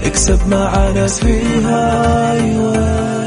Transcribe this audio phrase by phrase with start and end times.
[0.05, 3.24] اكسب معانا في Highway.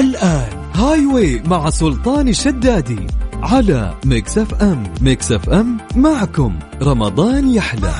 [0.00, 3.06] الآن Highway مع سلطان الشدادي
[3.42, 4.92] على Mix FM.
[5.00, 6.58] Mix FM معكم.
[6.82, 7.92] رمضان يحلى.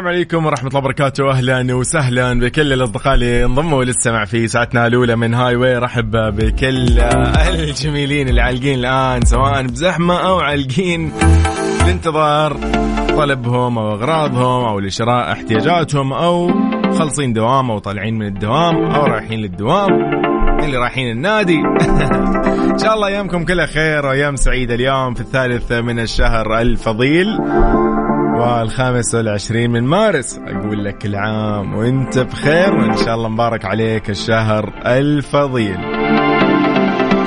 [0.00, 1.30] السلام عليكم ورحمة الله وبركاته.
[1.30, 7.00] أهلا وسهلا بكل الأصدقاء اللي انضموا للسمع في ساعتنا الأولى من هاي واي رحب بكل
[7.48, 11.12] الجميلين اللي عالقين الآن سواء بزحمة أو عالقين.
[11.84, 12.56] بانتظار
[13.08, 16.50] طلبهم أو أغراضهم أو لشراء احتياجاتهم أو
[16.98, 19.90] خلصين دوام أو طالعين من الدوام أو رايحين للدوام.
[20.64, 21.60] اللي رايحين النادي.
[22.72, 27.26] إن شاء الله ايامكم كلها خير وايام سعيده اليوم في الثالث من الشهر الفضيل.
[28.40, 30.40] والخامس والعشرين من مارس.
[30.46, 35.78] أقول لك كل عام وأنت بخير وإن شاء الله مبارك عليك الشهر الفضيل.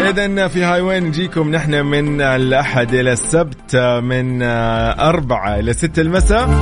[0.09, 4.41] إذا في هاي وين نجيكم نحن من الأحد إلى السبت من
[4.99, 6.61] أربعة إلى ستة المساء.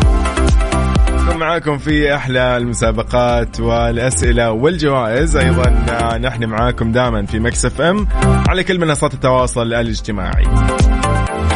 [1.39, 5.37] معاكم في أحلى المسابقات والأسئلة والجوائز.
[5.37, 5.69] أيضا
[6.17, 8.07] نحن معاكم دائما في مكسف أم
[8.49, 10.45] على كل منصات التواصل الاجتماعي.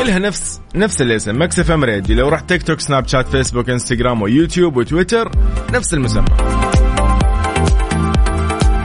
[0.06, 4.22] كلها نفس نفس الاسم Mix FM Radio لو رحت تيك توك سناب شات فيسبوك انستغرام
[4.22, 5.32] ويوتيوب وتويتر
[5.74, 6.26] نفس المسمى.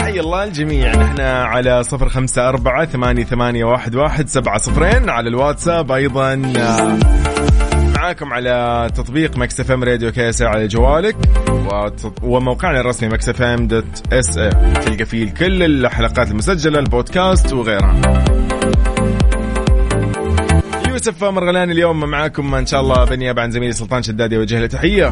[0.01, 0.97] حي الله الجميع.
[0.97, 6.35] نحن على صفر خمسة أربعة ثمانية, ثمانية واحد, واحد سبعة صفرين على الواتساب أيضا.
[7.97, 11.17] معاكم على تطبيق Mix FM Radio كيس على جوالك
[12.23, 18.01] وموقعنا الرسمي Mix FM dot SA تلقى فيه كل الحلقات المسجلة البودكاست وغيرها.
[21.07, 25.09] يوسف مرغلان اليوم معاكم إن شاء الله بالنيابه عن زميلي سلطان شدادي وجه له تحية.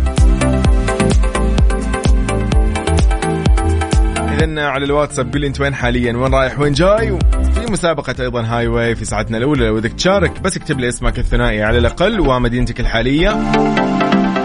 [4.34, 8.66] اذا على الواتساب لي أنت وين حاليا؟ وين رايح؟ وين جاي؟ وفي مسابقة أيضا هاي
[8.66, 10.40] واي في ساعتنا الأولى لو بدك تشارك.
[10.40, 13.36] بس اكتب لي اسمك الثنائي على الأقل ومدينتك الحالية.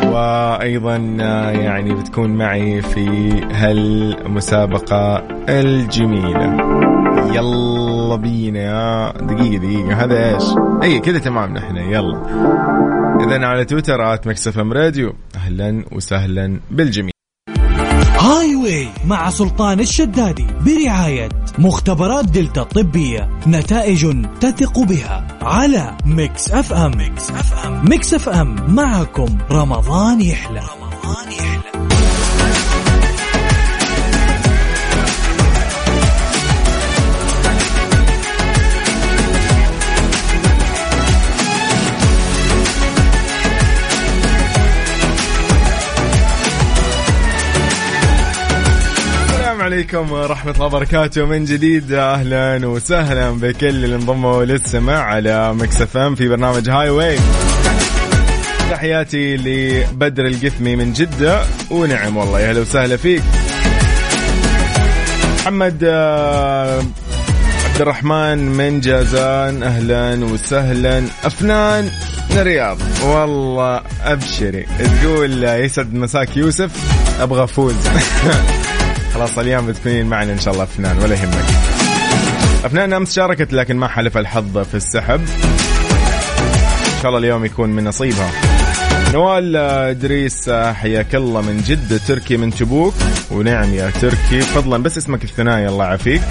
[0.04, 6.58] وأيضا يعني بتكون معي في هالمسابقة الجميلة.
[7.36, 7.83] يلا.
[8.16, 10.04] بينا يا دقيقة دقيقة.
[10.04, 10.44] هذا إيش؟
[10.84, 11.78] اي كذا تمام نحن.
[11.78, 12.24] يلا.
[13.22, 15.14] اذا على تويتر at Mix FM Radio.
[15.36, 17.14] أهلا وسهلا بالجميع.
[18.20, 26.98] Highway مع سلطان الشدادي برعاية مختبرات دلتا الطبية نتائج تثق بها على Mix FM.
[26.98, 27.90] Mix FM.
[27.90, 28.76] Mix FM.
[28.76, 30.60] معكم رمضان يحلى.
[30.60, 31.93] رمضان يحلى.
[49.74, 51.26] عليكم ورحمة الله وبركاته.
[51.26, 57.20] من جديد أهلا وسهلا بكل اللي انضموا للسماع على Mix FM في برنامج Highway
[58.72, 61.42] تحياتي لبدر القثمي من جدة
[61.72, 63.22] ونعم والله يا أهلا وسهلا فيك.
[65.40, 65.84] محمد
[67.66, 71.04] عبد الرحمن من جازان أهلا وسهلا.
[71.24, 71.84] أفنان
[72.30, 72.78] من الرياض.
[73.04, 74.66] والله أبشري.
[75.02, 76.72] تقول يسعد مساك يوسف
[77.22, 77.76] أبغى فوز
[79.14, 81.46] خلاص اليوم بتكونين معنا إن شاء الله أفنان ولا يهمك.
[82.66, 85.22] أفنان أمس شاركت لكن ما حلف الحظ في السحب.
[86.96, 88.32] إن شاء الله اليوم يكون من نصيبها.
[89.14, 92.94] نوال إدريس حياك الله من جدة تركي من تبوك.
[93.32, 96.22] ونعم يا تركي فضلا بس اسمك الثنائي الله يعافيك.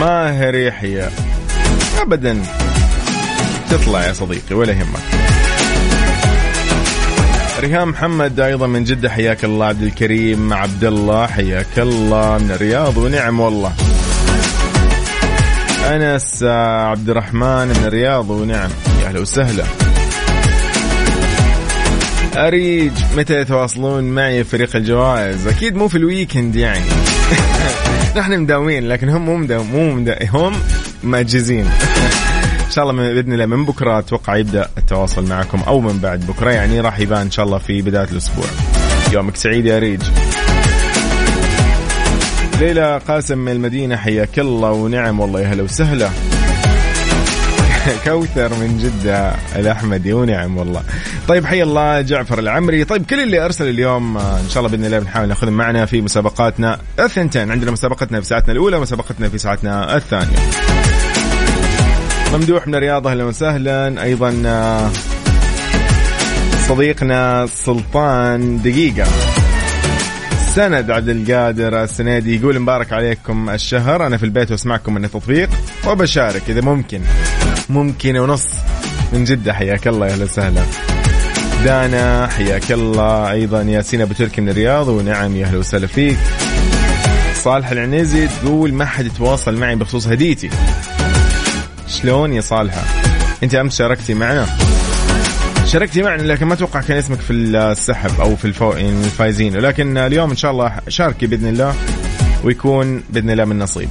[0.00, 1.08] ماهر يحيى.
[2.00, 2.42] ابدا.
[3.70, 5.29] تطلع يا صديقي ولا يهمك.
[7.60, 12.96] ريهام محمد أيضا من جدة حياك الله عبد الكريم عبد الله حياك الله من الرياض
[12.96, 13.72] ونعم والله.
[15.90, 16.42] أنس
[16.90, 18.70] عبد الرحمن من الرياض ونعم.
[19.02, 19.64] يا أهلا وسهلا.
[22.36, 26.84] أريج متى يتواصلون معي فريق الجوائز؟ أكيد مو في الويكند يعني.
[28.16, 30.52] نحن مداومين لكن هم مو مداوم مو مداوم هم
[31.02, 31.70] ماجزين.
[32.70, 36.50] إن شاء الله بإذن الله من بكرة أتوقع يبدأ التواصل معكم أو من بعد بكرة.
[36.50, 38.44] يعني راح يبان إن شاء الله في بداية الأسبوع.
[39.12, 40.02] يومك سعيد يا ريج.
[42.60, 45.40] ليلى قاسم من المدينة حياك الله ونعم والله.
[45.40, 46.10] يا هلا وسهلا.
[48.04, 50.82] كوثر من جدة الأحمدي ونعم والله.
[51.28, 52.84] طيب حي الله جعفر العمري.
[52.84, 56.78] طيب كل اللي أرسل اليوم إن شاء الله بإذن الله بنحاول نأخذهم معنا في مسابقاتنا
[56.98, 57.50] الثنتين.
[57.50, 60.36] عندنا مسابقتنا في ساعتنا الأولى ومسابقتنا في ساعتنا الثانية.
[62.32, 64.02] ممدوح من الرياض أهلا وسهلا.
[64.02, 64.90] أيضا آه،
[66.68, 69.08] صديقنا سلطان دقيقة.
[70.54, 74.06] سند عبد القادر السنيدي يقول مبارك عليكم الشهر.
[74.06, 75.50] أنا في البيت وأسمعكم من التطبيق
[75.86, 77.00] وبشارك إذا ممكن.
[77.68, 78.48] ممكن ونص.
[79.12, 80.62] من جدة حياك الله يا أهلا وسهلا.
[81.64, 83.30] دانا حياك الله.
[83.30, 86.18] أيضا ياسين أبو تركي من الرياض ونعم يا أهلا وسهلا فيك.
[87.34, 90.50] صالح العنيزي تقول ما حد يتواصل معي بخصوص هديتي.
[91.90, 92.82] شلون يا صالحه
[93.42, 94.46] انت امس شاركتي معنا.
[95.66, 98.72] شاركتي معنا لكن ما أتوقع كان اسمك في السحب أو في الفو...
[98.72, 99.56] يعني الفايزين.
[99.56, 101.74] ولكن اليوم إن شاء الله شاركي بإذن الله
[102.44, 103.88] ويكون بإذن الله من نصيب.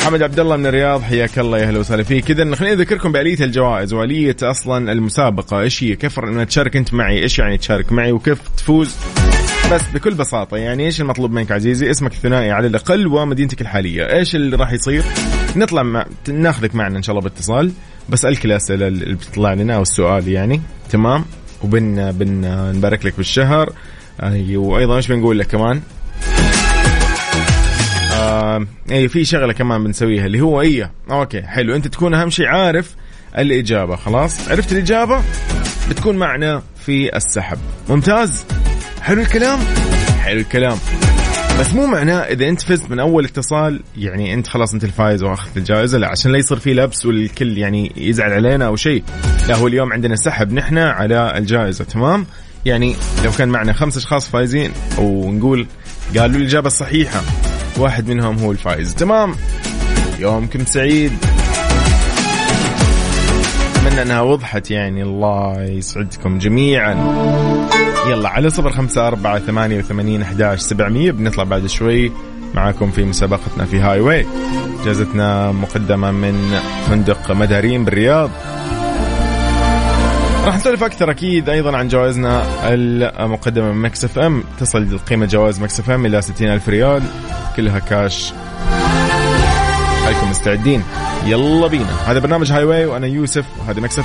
[0.00, 2.30] محمد عبد الله من الرياض حياك الله يا أهلا وسهلا فيك.
[2.30, 5.60] اذا خليني أذكركم بألية الجوائز وألية أصلا المسابقة.
[5.60, 8.94] إيش هي؟ كيف ان تشارك أنت معي؟ إيش يعني تشارك معي؟ وكيف تفوز؟
[9.70, 14.12] بس بكل بساطة يعني إيش المطلوب منك عزيزي؟ اسمك الثنائي على الأقل ومدينتك الحالية.
[14.16, 15.02] إيش اللي راح يصير؟
[15.56, 16.06] نطلع مع...
[16.28, 17.72] ناخذك معنا إن شاء الله باتصال.
[18.08, 20.60] بسالك الأسئلة اللي بتطلع لنا أو السؤال يعني.
[20.90, 21.24] تمام؟
[21.62, 22.40] وبن بن
[22.76, 23.72] نبارك لك بالشهر.
[24.20, 25.80] آه، وأيضا إيش بنقول لك كمان؟
[28.12, 31.76] آه اي في شغلة كمان بنسويها اللي هو إيه؟ أوكي حلو.
[31.76, 32.94] أنت تكون أهم شيء عارف
[33.38, 35.22] الإجابة خلاص؟ عرفت الإجابة؟
[35.90, 37.58] بتكون معنا في السحب.
[37.88, 38.44] ممتاز؟
[39.02, 39.58] حلو الكلام؟
[40.20, 40.78] حلو الكلام.
[41.60, 45.56] بس مو معناه إذا أنت فزت من أول اتصال يعني أنت خلاص أنت الفايز وأخذت
[45.56, 49.02] الجائزة لا عشان لا يصير في لبس والكل يعني يزعل علينا أو شيء.
[49.48, 52.26] لا هو اليوم عندنا سحب نحن على الجائزة تمام؟
[52.66, 55.66] يعني لو كان معنا خمس أشخاص فايزين ونقول
[56.18, 57.20] قالوا الإجابة الصحيحة
[57.78, 59.34] واحد منهم هو الفائز تمام؟
[60.18, 61.12] يومكم سعيد.
[63.90, 65.02] أتمنى أنها وضحت يعني.
[65.02, 66.92] الله يسعدكم جميعا.
[68.08, 71.10] يلا على صفر خمسة أربعة ثمانية وثمانين أحداش سبعمية.
[71.10, 72.12] بنطلع بعد شوي
[72.54, 78.30] معاكم في مسابقتنا في Highway جائزتنا مقدمة من فندق مداريم بالرياض.
[80.46, 82.42] راح نسولف أكثر أكيد أيضا عن جوائزنا
[83.24, 84.44] المقدمة من Mix FM.
[84.58, 87.02] تصل قيمة جوائز Mix FM إلى 60 ألف ريال
[87.56, 88.32] كلها كاش.
[90.12, 90.82] خليكم مستعدين؟
[91.24, 91.96] يلا بينا.
[92.06, 94.00] هذا برنامج Highway وأنا يوسف وهذا Mix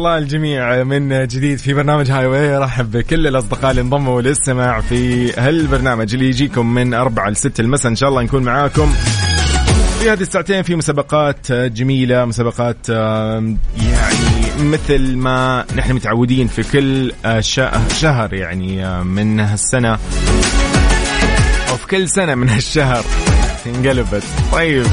[0.00, 5.32] الله الجميع من جديد في برنامج هاي واي رحب بكل الأصدقاء اللي انضموا للسماع في
[5.32, 7.90] هالبرنامج اللي يجيكم من أربعة لستة المساء.
[7.90, 8.92] إن شاء الله نكون معاكم
[10.00, 13.50] في هذه الساعتين في مسابقات جميلة مسابقات يعني
[14.60, 17.12] مثل ما نحن متعودين في كل
[17.94, 19.92] شهر يعني من هالسنة
[21.70, 23.04] أو في كل سنة من هالشهر.
[23.66, 24.86] انقلبت طيب.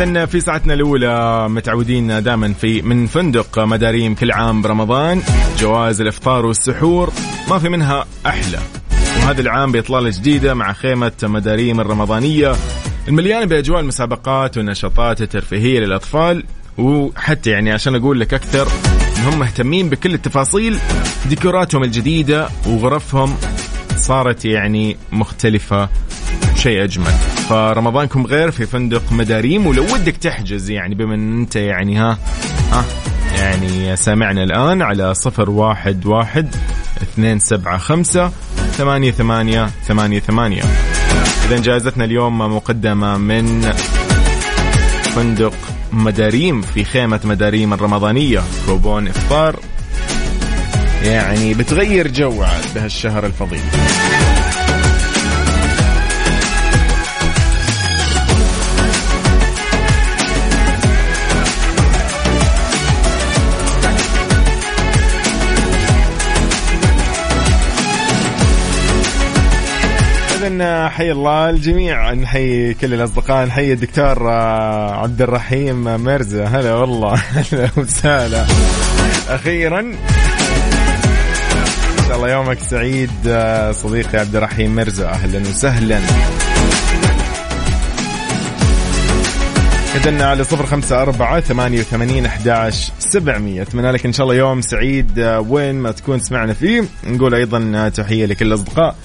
[0.00, 5.22] إذا في ساعتنا الأولى متعودين دائما في من فندق مداريم كل عام برمضان.
[5.58, 7.12] جوائز الإفطار والسحور
[7.50, 8.58] ما في منها أحلى.
[9.16, 12.52] وهذا العام بإطلالة جديدة مع خيمة مداريم الرمضانية.
[13.08, 16.44] المليانة بأجواء المسابقات والنشاطات الترفيهية للأطفال.
[16.78, 18.68] وحتى يعني عشان أقول لك أكثر
[19.26, 20.78] هم مهتمين بكل التفاصيل.
[21.28, 23.36] ديكوراتهم الجديدة وغرفهم
[23.96, 25.88] صارت يعني مختلفة
[26.60, 27.12] شيء أجمل.
[27.48, 32.18] فرمضانكم غير في فندق مداريم ولو ودك تحجز يعني بما إن أنت يعني ها
[32.72, 32.84] ها
[33.38, 36.54] يعني سامعنا الآن على صفر واحد واحد
[37.02, 38.30] اثنين سبعة خمسة
[38.72, 40.62] ثمانية ثمانية ثمانية ثمانية.
[41.46, 43.72] إذا جائزتنا اليوم مقدمة من
[45.02, 45.54] فندق
[45.92, 48.42] مداريم في خيمة مداريم الرمضانية.
[48.66, 49.56] كوبون إفطار.
[51.02, 53.60] يعني بتغير جو بهالشهر الفضيل.
[70.60, 72.12] إذن حي الله الجميع.
[72.12, 76.44] نحيي كل الأصدقاء نحيي الدكتور آه، عبد الرحيم مرزا.
[76.44, 77.14] هلا والله.
[77.52, 78.46] هلا وسهلا.
[79.28, 79.96] أخيرا إن
[82.08, 85.08] شاء الله يومك سعيد آه، صديقي عبد الرحيم مرزا.
[85.08, 85.98] أهلا وسهلا.
[89.94, 93.62] إذن على صفر خمسة أربعة ثمانية وثمانين أحداش سبعمية.
[93.62, 96.84] أتمنى لك إن شاء الله يوم سعيد آه، وين ما تكون سمعنا فيه.
[97.06, 98.96] نقول أيضا تحية لكل الأصدقاء.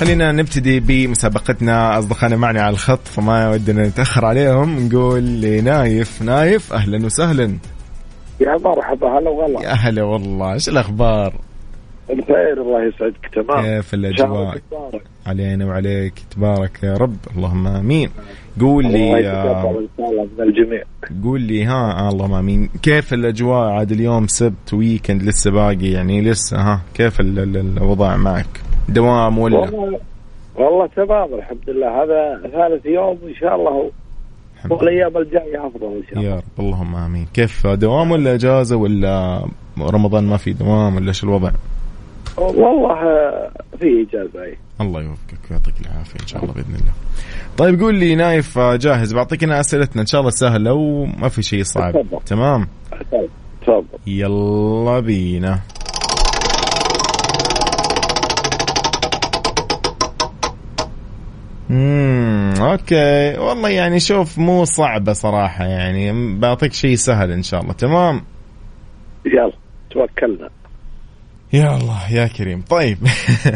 [0.00, 1.98] خلينا نبتدي بمسابقتنا.
[1.98, 4.86] أصدقائنا معنا على الخط فما ودنا نتأخر عليهم.
[4.86, 6.22] نقول لنايف.
[6.22, 7.44] نايف أهلا وسهلا.
[8.40, 9.62] يا مرحبا هلا والله.
[9.62, 10.52] يا هلا والله.
[10.52, 11.34] إيش الأخبار؟
[12.10, 13.30] بخير الله يسعدك.
[13.34, 13.64] تمام.
[13.64, 14.58] كيف الأجواء.
[15.26, 16.12] علينا وعليك.
[16.30, 17.16] تبارك يا رب.
[17.36, 18.10] اللهم آمين.
[18.60, 20.82] قول لي ان شاء الله من الجميع.
[21.24, 22.70] قول لي ها آه اللهم آمين.
[22.82, 28.16] كيف الأجواء عاد اليوم؟ سبت ويكند لسه باقي؟ يعني لسه ها كيف ال- ال- الوضع
[28.16, 28.46] معك؟
[28.88, 30.00] دوام ولا؟ والله
[30.56, 32.02] والله تمام الحمد لله.
[32.02, 33.90] هذا ثالث يوم إن شاء الله.
[34.70, 36.30] والايام الجاية أفضل إن شاء الله.
[36.30, 37.26] يا رب اللهم آمين.
[37.34, 39.44] كيف دوام ولا إجازة ولا
[39.80, 41.50] رمضان ما في دوام ولا إيش الوضع؟
[42.38, 44.56] والله آه، في إجازة إي.
[44.80, 46.92] الله يوفقك ويعطيك العافية إن شاء الله بإذن الله.
[47.58, 49.14] طيب قول لي نايف آه، جاهز.
[49.14, 50.02] بعطيك انا أسئلتنا.
[50.02, 51.94] إن شاء الله سهلة وما في شيء صعب.
[52.26, 52.68] تمام؟
[53.62, 53.84] تفضل.
[54.06, 55.58] يلا بينا.
[61.70, 63.38] امم okay.
[63.38, 66.38] والله يعني شوف مو صعبة صراحة يعني.
[66.38, 67.72] بعطيك شيء سهل إن شاء الله.
[67.72, 68.22] تمام؟
[69.26, 69.52] يلا
[69.90, 70.48] توكلنا.
[71.52, 72.62] يا الله يا كريم.
[72.62, 72.98] طيب.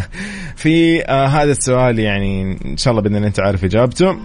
[0.62, 4.16] في آه هذا السؤال يعني إن شاء الله بإذن أنت عارف إجابته.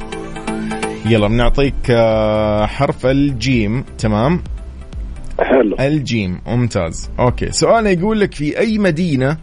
[1.06, 3.84] يلا بنعطيك آه حرف الجيم.
[3.98, 4.44] تمام؟
[5.40, 5.76] حلو.
[5.80, 7.10] الجيم ممتاز.
[7.20, 7.52] okay.
[7.52, 9.38] سؤال يقول لك في أي مدينة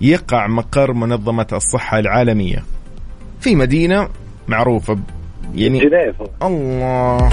[0.00, 2.64] يقع مقر منظمة الصحة العالمية؟
[3.40, 4.08] في مدينة
[4.48, 5.00] معروفة ب-
[5.54, 6.14] يعني جنيف.
[6.42, 7.30] الله.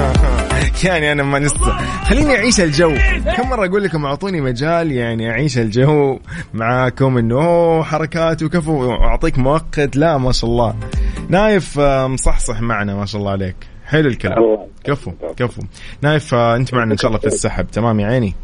[0.84, 1.58] يعني أنا ما نسى.
[2.04, 2.94] خليني أعيش الجو.
[3.36, 6.18] كم مرة أقول لكم أعطوني مجال يعني أعيش الجو
[6.54, 8.72] معاكم إنه حركات وكفو.
[8.90, 9.96] واعطيك مؤقت.
[9.96, 10.74] لا ما شاء الله.
[11.28, 13.56] نايف آه، مصحصح معنا ما شاء الله عليك.
[13.86, 14.58] حلو الكلام.
[14.84, 15.62] كفو كفو.
[16.02, 17.66] نايف آه، أنت معنا إن شاء الله في السحب.
[17.72, 18.34] تمام يا عيني؟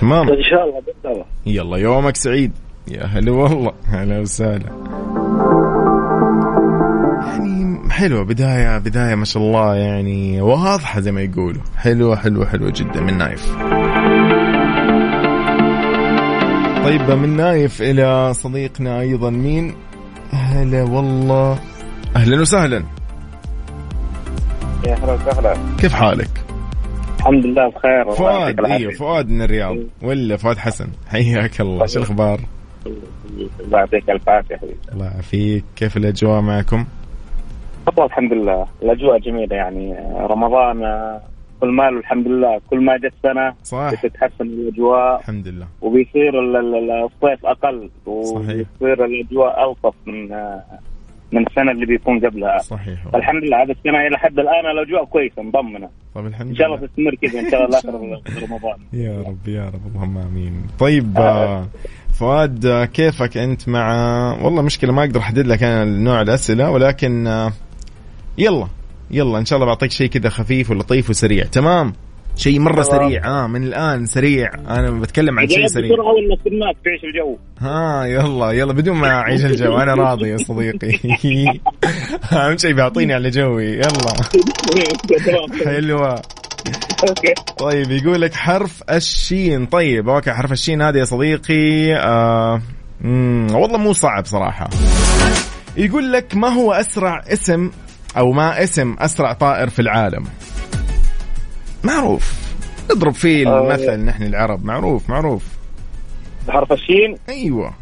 [0.00, 0.28] تمام.
[0.28, 0.64] إن شاء
[1.12, 2.52] الله يلا يومك سعيد.
[2.92, 4.72] يا هلا والله هلا وسهلا.
[7.18, 11.62] يعني حلوة بداية بداية ما شاء الله يعني واضحة زي ما يقولوا.
[11.76, 13.56] حلوة حلوة حلوة جدا من نايف.
[16.84, 19.74] طيب من نايف إلى صديقنا أيضا مين؟
[20.32, 21.58] هلا والله.
[22.16, 22.84] أهلا وسهلا.
[24.86, 25.54] يا أهلا وسهلا.
[25.78, 26.30] كيف حالك؟
[27.18, 28.64] الحمد لله بخير فؤاد.
[28.64, 29.76] أيوه فؤاد من الرياض.
[30.02, 31.86] ولا فؤاد حسن؟ حياك الله.
[31.86, 32.40] شو الأخبار؟
[32.86, 35.64] الله يعطيك الف عافيه حبيبي الله يعافيك.
[35.76, 36.84] كيف الأجواء معكم؟
[37.86, 38.66] والله الحمد لله.
[38.82, 39.94] الأجواء جميلة يعني.
[40.30, 41.20] رمضان آه،
[41.60, 42.60] كل ما الحمد لله.
[42.70, 43.90] كل ما جت سنة صح.
[43.94, 45.20] بتتحسن الأجواء.
[45.20, 45.66] الحمد لله.
[45.82, 47.90] وبيصير ال- ال- الصيف أقل.
[48.24, 48.66] صحيح.
[48.80, 50.62] وبيصير الأجواء الطف من آه،
[51.32, 52.58] من السنة اللي بيكون قبلها.
[52.58, 52.98] صحيح.
[53.14, 53.62] الحمد لله.
[53.62, 55.88] هذه السنة إلى حد الآن الأجواء كويسة مضمنة.
[56.14, 56.86] طيب الحمد إن شاء الله لله.
[56.86, 58.78] تستمر كذا إن شاء الله لاخر رمضان.
[58.92, 59.80] يا رب يا رب.
[59.94, 60.62] اللهم آمين.
[60.78, 61.66] طيب آه،
[62.18, 63.86] فؤاد آه، كيفك أنت مع
[64.42, 67.52] والله مشكلة ما أقدر أحدد لك أنا نوع الأسئلة ولكن آه،
[68.38, 68.66] يلا
[69.10, 71.44] يلا إن شاء الله بعطيك شيء كذا خفيف ولطيف وسريع.
[71.44, 71.92] تمام؟
[72.36, 73.08] شيء مرة تمام.
[73.08, 74.50] سريع آه من الآن سريع.
[74.54, 75.92] أنا بتكلم عن شيء سريع.
[75.92, 77.36] بسرعة ولا الناس تعيش الجو.
[77.58, 79.76] ها يلا يلا بدون ما أعيش الجو.
[79.76, 80.98] أنا راضي يا صديقي.
[82.32, 83.72] أهم شيء بيعطيني على جوي.
[83.72, 84.14] يلا.
[85.66, 86.22] حلوة.
[87.08, 87.34] okay.
[87.58, 89.66] طيب يقول لك حرف الشين.
[89.66, 92.62] طيب okay حرف الشين هذا يا صديقي آه
[93.50, 94.68] والله مو صعب صراحة.
[95.76, 97.70] يقول لك ما هو أسرع اسم
[98.16, 100.24] أو ما اسم أسرع طائر في العالم؟
[101.84, 102.32] معروف.
[102.90, 103.60] نضرب فيه آه.
[103.60, 104.64] المثل نحن العرب.
[104.64, 105.42] معروف معروف.
[106.48, 107.74] بحرف الشين؟ أيوه.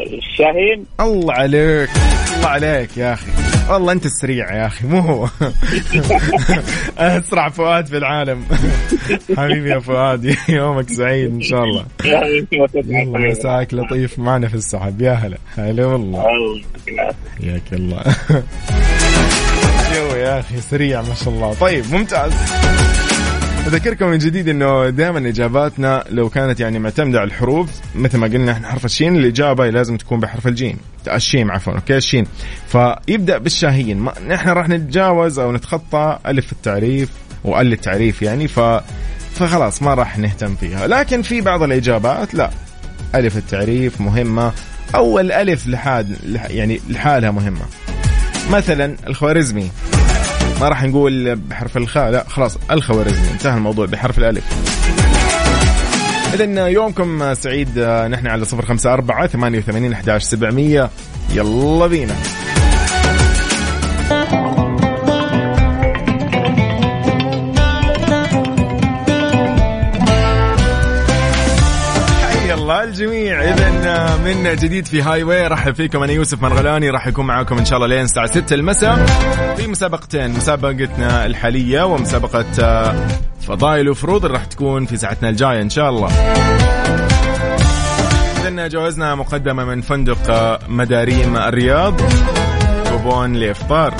[0.00, 1.90] الشاهين؟ الله عليك
[2.36, 3.49] الله عليك يا أخي.
[3.70, 5.28] والله انت السريع يا أخي مو هو.
[6.98, 8.44] اسرع فؤاد في العالم.
[9.38, 11.84] حبيبي يا فؤاد يومك سعيد إن شاء الله.
[12.04, 15.00] يلا مساك لطيف معنا في السحب.
[15.00, 15.38] يا هلا.
[15.56, 16.24] هلا والله.
[17.40, 18.02] حياك الله.
[20.16, 21.54] يا أخي سريع ما شاء الله.
[21.54, 22.32] طيب ممتاز.
[23.70, 28.52] أذكركم من جديد إنه دائما إجاباتنا لو كانت يعني معتمدة على الحروف مثل ما قلنا
[28.52, 30.76] إحنا حرف الشين الإجابة لازم تكون بحرف الجيم.
[31.12, 32.26] الشين عفوا okay؟ الشين.
[32.68, 33.98] فيبدأ بالشاهين.
[33.98, 37.08] ما نحن راح نتجاوز أو نتخطى ألف التعريف
[37.44, 38.60] وال التعريف يعني ف
[39.34, 40.86] فخلاص ما راح نهتم فيها.
[40.86, 42.50] لكن في بعض الإجابات لا.
[43.14, 44.52] ألف التعريف مهمة.
[44.94, 46.16] أو الالف لحال
[46.50, 47.64] يعني لحالها مهمة.
[48.50, 49.70] مثلا الخوارزمي.
[50.60, 52.10] ما راح نقول بحرف الخاء.
[52.10, 53.30] لا خلاص الخوارزمي.
[53.32, 54.44] انتهى الموضوع بحرف الألف.
[56.34, 57.78] إذا يومكم سعيد.
[58.10, 60.90] نحن على صفر خمسة أربعة ثمانية وثمانين أحداش سبعمية.
[61.34, 62.14] يلا بينا.
[74.34, 77.76] من جديد في هاي واي رحب فيكم أنا يوسف مرغلاني راح يكون معاكم إن شاء
[77.76, 79.06] الله لين الساعة 6 المساء.
[79.56, 82.94] في مسابقتين مسابقتنا الحالية ومسابقة آه،
[83.48, 86.08] فضائل وفروض راح تكون في ساعتنا الجاية إن شاء الله.
[88.48, 92.00] اذا جوائزنا مقدمة من فندق آه، مداريم الرياض
[92.90, 93.94] كوبون لافطار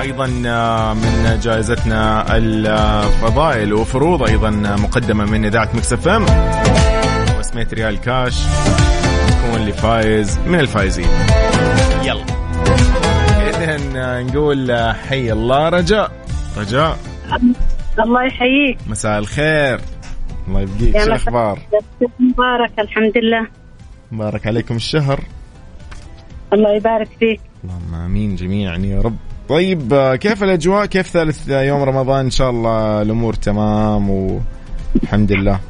[0.00, 6.26] أيضا آه، من جائزتنا الفضائل وفروض أيضا مقدمة من إذاعة Mix FM.
[7.36, 8.34] 500 ريال كاش.
[9.48, 11.08] تكون اللي فايز من الفايزين.
[12.04, 12.24] يلا.
[13.50, 14.72] اذا نقول
[15.08, 16.12] حي الله رجاء.
[16.56, 16.98] رجاء.
[17.98, 18.78] الله يحييك.
[18.88, 19.80] مساء الخير.
[20.48, 20.98] الله يبقيك.
[20.98, 21.58] شو الأخبار؟
[22.20, 23.46] مبارك الحمد لله.
[24.12, 25.20] مبارك عليكم الشهر.
[26.52, 27.40] الله يبارك فيك.
[27.64, 29.16] اللهم آمين جميعا يا رب.
[29.48, 35.60] طيب كيف الأجواء؟ كيف ثالث يوم رمضان؟ إن شاء الله الأمور تمام والحمد لله.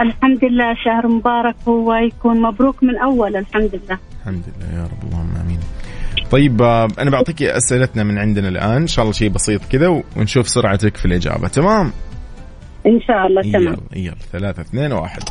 [0.00, 3.98] الحمد لله شهر مبارك ويكون مبروك من أول الحمد لله.
[4.20, 5.58] الحمد لله يا رب اللهم آمين.
[6.30, 10.48] طيب آه، أنا بعطيك أسئلتنا من عندنا الآن إن شاء الله شيء بسيط كذا ونشوف
[10.48, 11.92] سرعتك في الإجابة تمام؟
[12.86, 13.76] إن شاء الله تمام.
[13.92, 15.22] يلا يلا ثلاثة اثنين واحد.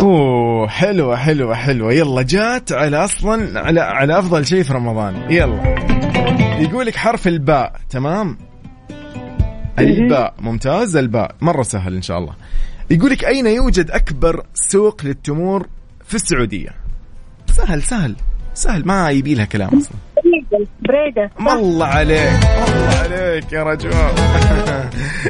[0.00, 1.92] أوه حلوة حلوة حلوة.
[1.92, 5.14] يلا جات على أصلا على على أفضل شيء في رمضان.
[5.30, 5.78] يلا.
[6.60, 8.47] يقول لك حرف الباء تمام؟
[9.80, 10.96] الباء ممتاز.
[10.96, 12.34] الباء مرة سهل إن شاء الله.
[12.90, 15.66] يقول لك أين يوجد أكبر سوق للتمور
[16.04, 16.70] في السعودية؟
[17.46, 18.16] سهل سهل
[18.54, 18.86] سهل.
[18.86, 19.96] ما يبي لها كلام أصلا.
[20.80, 23.90] بريدة الله عليك الله عليك يا رجل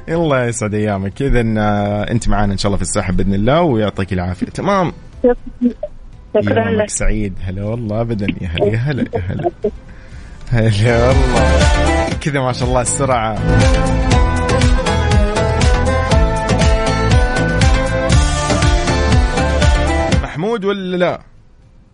[0.08, 1.12] الله يسعد أيامك.
[1.14, 1.40] كذا
[2.11, 4.46] أنت معانا إن شاء الله في الساحة بإذن الله ويعطيك العافية.
[4.46, 4.92] تمام؟
[6.34, 6.90] شكرا لك.
[6.90, 7.34] سعيد.
[7.42, 8.26] هلا والله ابدا.
[8.40, 9.50] يا هلا يا هلا يا هلا.
[10.50, 12.08] هلا والله.
[12.20, 13.38] كذا ما شاء الله السرعة.
[20.38, 21.20] محمود ولا لا؟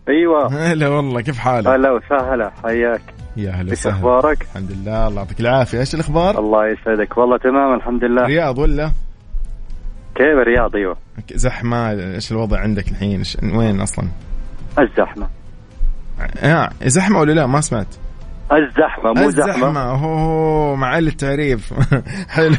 [0.09, 3.01] أيوه هلا والله كيف حالك؟ هلا وسهلا حياك
[3.37, 7.37] يا هلا وسهلا إيش أخبارك؟ الحمد لله الله يعطيك العافية، إيش الأخبار؟ الله يسعدك والله
[7.37, 8.91] تمام الحمد لله رياض ولا؟
[10.15, 10.97] كيف الرياض أيوه
[11.33, 14.07] زحمة إيش الوضع عندك الحين؟ وين أصلا؟
[14.79, 15.27] الزحمة
[16.43, 17.95] آه زحمة ولا لا؟ ما سمعت
[18.51, 19.53] الزحمة مو الزحمة.
[19.53, 21.73] زحمة هو مع التعريف.
[22.35, 22.55] حلو.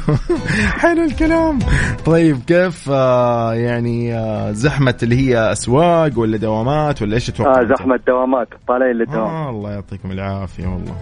[0.79, 1.59] حلو الكلام.
[2.07, 7.65] طيب كيف آه يعني آه زحمة اللي هي أسواق ولا دوامات ولا إيش تتوقع؟ آه
[7.65, 9.27] زحمة دوامات طالعين للدوام.
[9.27, 10.95] آه الله يعطيكم العافية والله.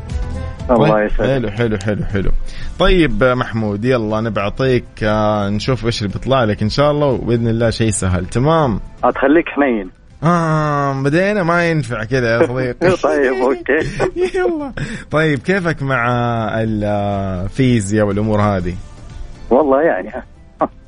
[0.71, 1.31] الله طيب يسعدك.
[1.31, 2.31] حلو حلو حلو حلو.
[2.79, 7.49] طيب محمود يلا أنا بعطيك آه نشوف إيش اللي بيطلع لك إن شاء الله وبإذن
[7.49, 8.27] الله شيء سهل.
[8.27, 9.91] تمام؟ هتخليك حنين.
[10.23, 12.97] آه بدينا ما ينفع كذا يا صديقي.
[13.11, 13.89] طيب okay.
[14.39, 14.73] يلا.
[15.11, 16.09] طيب كيفك مع
[16.57, 18.75] الفيزياء والأمور هذه؟
[19.51, 20.09] والله يعني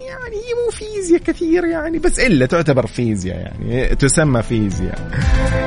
[0.00, 5.10] يعني هي مو فيزياء كثير يعني بس إلا تعتبر فيزياء يعني تسمى فيزياء.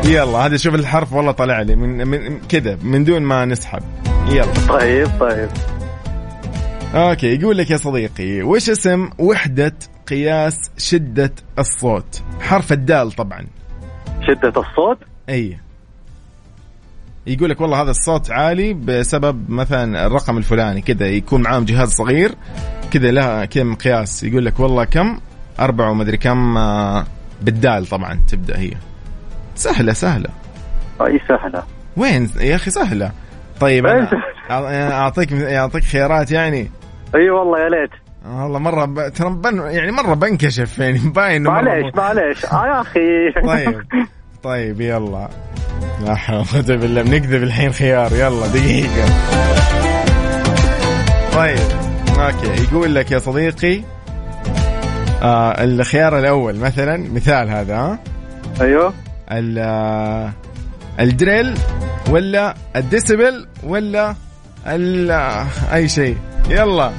[0.06, 1.76] يلا هذا شوف الحرف والله طلع لي.
[1.76, 3.84] من, من كذا من دون ما نسحب.
[4.30, 4.67] يلا.
[4.69, 5.50] طيب طيب.
[6.95, 9.74] okay يقول لك يا صديقي وش اسم وحدة
[10.10, 12.24] قياس شدة الصوت.
[12.41, 13.45] حرف الدال طبعا.
[14.28, 14.98] شدة الصوت؟
[15.30, 15.58] أي.
[17.28, 22.32] يقول لك والله هذا الصوت عالي بسبب مثلا الرقم الفلاني كذا يكون معاهم جهاز صغير
[22.91, 24.24] كذا لها كم قياس.
[24.24, 25.19] يقول لك والله كم؟
[25.60, 27.06] أربعة ومدري كم آه،
[27.41, 28.72] بالدال طبعا تبدأ هي.
[29.56, 30.30] سهلة سهلة.
[31.02, 31.63] أي سهلة.
[31.98, 33.12] وين؟ يا أخي سهلة.
[33.60, 36.72] طيب أنا أعطيك أعطيك خيارات يعني؟
[37.15, 38.09] أي والله يا ليت.
[38.25, 39.13] والله مرة ب...
[39.13, 39.58] ترى بن...
[39.71, 42.45] يعني مرة بنكشف يعني باين معليش معليش.
[42.45, 43.32] آه يا أخي.
[43.47, 43.82] طيب.
[44.43, 45.29] طيب يلا.
[46.05, 48.13] لا حول ولا قوة بالله بنكذب الحين خيار.
[48.13, 49.05] يلا دقيقة.
[51.36, 51.60] طيب
[52.19, 52.63] أوكي.
[52.63, 53.82] يقول لك يا صديقي
[55.21, 57.99] آه الخيار الأول مثلا مثال هذا ها؟
[58.62, 58.93] أيوه.
[59.32, 60.32] ال-
[60.99, 61.53] الدريل
[62.10, 64.15] ولا الديسبل ولا
[64.67, 66.17] ال- أي شيء.
[66.49, 66.91] يلا.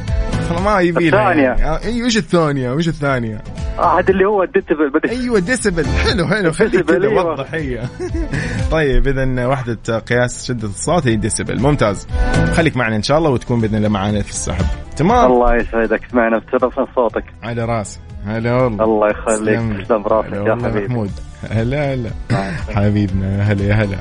[0.51, 1.43] خلاص ما يبي الثانية.
[1.43, 1.65] يعني.
[1.65, 3.43] آه، أيوه وش الثانية؟ وش الثانية؟
[3.79, 6.53] أحد اللي هو الديتبل بدي أيوه ديسبل حلو حلو.
[6.59, 7.25] خليك كذا أيوة.
[7.25, 7.83] وضح هي
[8.73, 12.07] طيب اذا وحده قياس شدة الصوت هي ديسبل ممتاز.
[12.55, 14.65] خليك معنا إن شاء الله وتكون بإذن الله معنا في السحب.
[14.97, 16.01] تمام؟ الله يسعدك.
[16.11, 17.25] سمعنا بتلفن صوتك.
[17.43, 18.01] على راسي.
[18.27, 18.85] هلا والله.
[18.85, 19.85] الله يخليك.
[19.85, 20.07] تسلم.
[20.07, 20.87] راسك يا حبيبي.
[20.87, 21.11] محمود.
[21.51, 22.11] هلا هلا.
[22.77, 23.99] حبيبنا يا هلا يا هلا.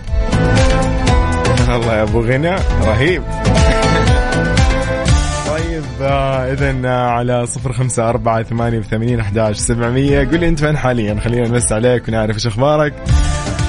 [1.76, 3.24] الله يا أبو غنى رهيب.
[5.80, 10.18] طيب آه اذا على صفر خمسة أربعة ثمانية وثمانين أحداش سبعمية.
[10.18, 12.94] قول لي أنت وين حاليا؟ خلينا نمس عليك ونعرف إيش أخبارك.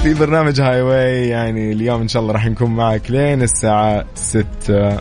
[0.03, 4.97] في برنامج Highway يعني اليوم إن شاء الله راح نكون معك لين الساعة ستة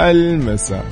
[0.00, 0.84] المساء.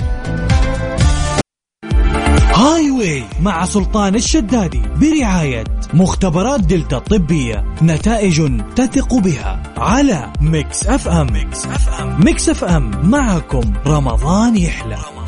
[2.54, 11.66] Highway مع سلطان الشدادي برعاية مختبرات دلتا الطبية نتائج تثق بها على Mix FM Mix
[11.66, 14.94] FM Mix FM معكم رمضان يحلى.
[14.94, 15.19] رمضان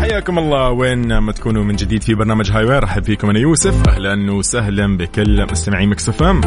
[0.00, 0.70] حياكم الله.
[0.70, 3.88] وين ما تكونوا من جديد في برنامج Highway يرحب فيكم أنا يوسف.
[3.88, 6.40] أهلا وسهلا بكل مستمعي Mix FM.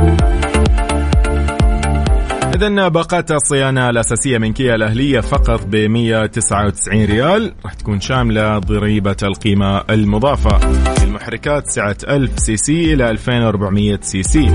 [2.56, 7.54] إذا باقات الصيانة الأساسية من كيا الأهلية فقط ب 199 ريال.
[7.66, 10.60] راح تكون شاملة ضريبة القيمة المضافة
[11.04, 14.52] للمحركات سعة 1000 سي سي إلى 2400 سي سي.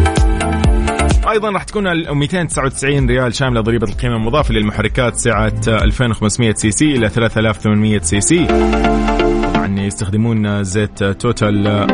[1.31, 6.85] أيضا راح تكون ال 299 ريال شاملة ضريبة القيمة المضافه للمحركات سعه 2500 سي سي
[6.97, 8.47] إلى 3800 سي سي.
[9.55, 11.87] طبعا يستخدمون زيت Total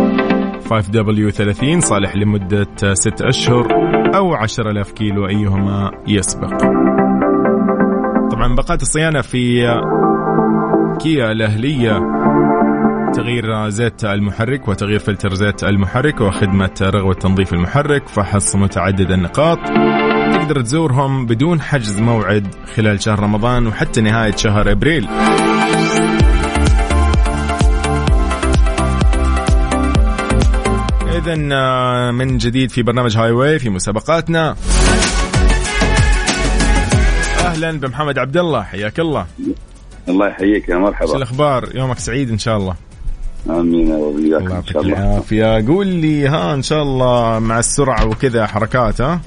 [0.71, 3.67] 5W30 صالح لمدة 6 أشهر
[4.15, 6.59] أو 10000 كيلو أيهما يسبق.
[8.31, 9.67] طبعا باقات الصيانة في
[11.01, 11.99] كيا الأهلية.
[13.15, 19.59] تغيير زيت المحرك وتغيير فلتر زيت المحرك وخدمة رغوة تنظيف المحرك فحص متعدد النقاط.
[20.35, 25.09] تقدر تزورهم بدون حجز موعد خلال شهر رمضان وحتى نهاية شهر أبريل.
[31.17, 31.35] إذا
[32.11, 34.57] من جديد في برنامج هاي واي في مسابقاتنا.
[37.45, 39.27] أهلا بمحمد عبد الله حياك الله.
[40.09, 41.17] الله يحييك يا مرحبا.
[41.17, 42.75] الأخبار؟ يومك سعيد إن شاء الله.
[43.51, 44.15] آمين يا رب.
[44.15, 44.99] وياك الله إن يعطيك شاء الله.
[44.99, 45.67] العافية.
[45.67, 49.21] قول لي ها إن شاء الله مع السرعة وكذا حركات ها؟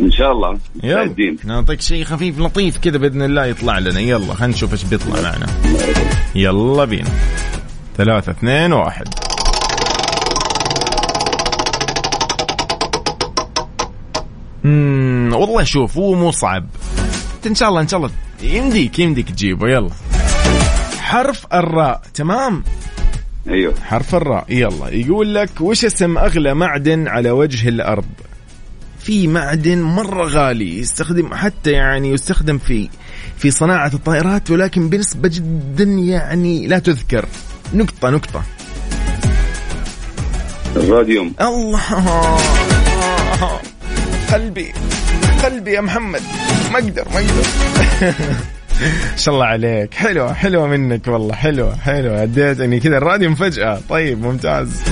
[0.00, 0.58] إن شاء الله.
[0.82, 1.36] يلا.
[1.44, 4.00] نعطيك شيء خفيف لطيف كذا بإذن الله يطلع لنا.
[4.00, 5.46] يلا خلينا نشوف إيش بيطلع معنا.
[6.34, 7.10] يلا بينا.
[7.96, 9.08] ثلاثة اثنين واحد.
[14.64, 16.66] امم والله شوف هو مو صعب.
[17.46, 18.10] إن شاء الله إن شاء الله.
[18.42, 19.68] يمديك يمديك تجيبه.
[19.68, 19.90] يلا.
[21.00, 22.64] حرف الراء تمام؟
[23.48, 23.74] أيوه.
[23.82, 24.44] حرف الراء.
[24.48, 24.88] يلا.
[24.88, 28.04] يقول لك وش اسم أغلى معدن على وجه الأرض؟
[28.98, 32.88] في معدن مرة غالي يستخدم حتى يعني يستخدم في
[33.38, 37.26] في صناعة الطائرات ولكن بنسبة جدا يعني لا تذكر.
[37.74, 38.42] نقطة نقطة.
[40.76, 41.34] الراديوم.
[41.40, 41.80] الله.
[44.32, 44.72] قلبي
[45.44, 46.22] قلبي يا محمد.
[46.72, 48.14] ما أقدر ما أقدر.
[48.82, 49.94] إن شاء الله عليك.
[49.94, 51.34] حلوة حلوة منك والله.
[51.34, 53.80] حلوة حلوة اديتني كذا الراديو مفاجأة.
[53.88, 54.82] طيب ممتاز.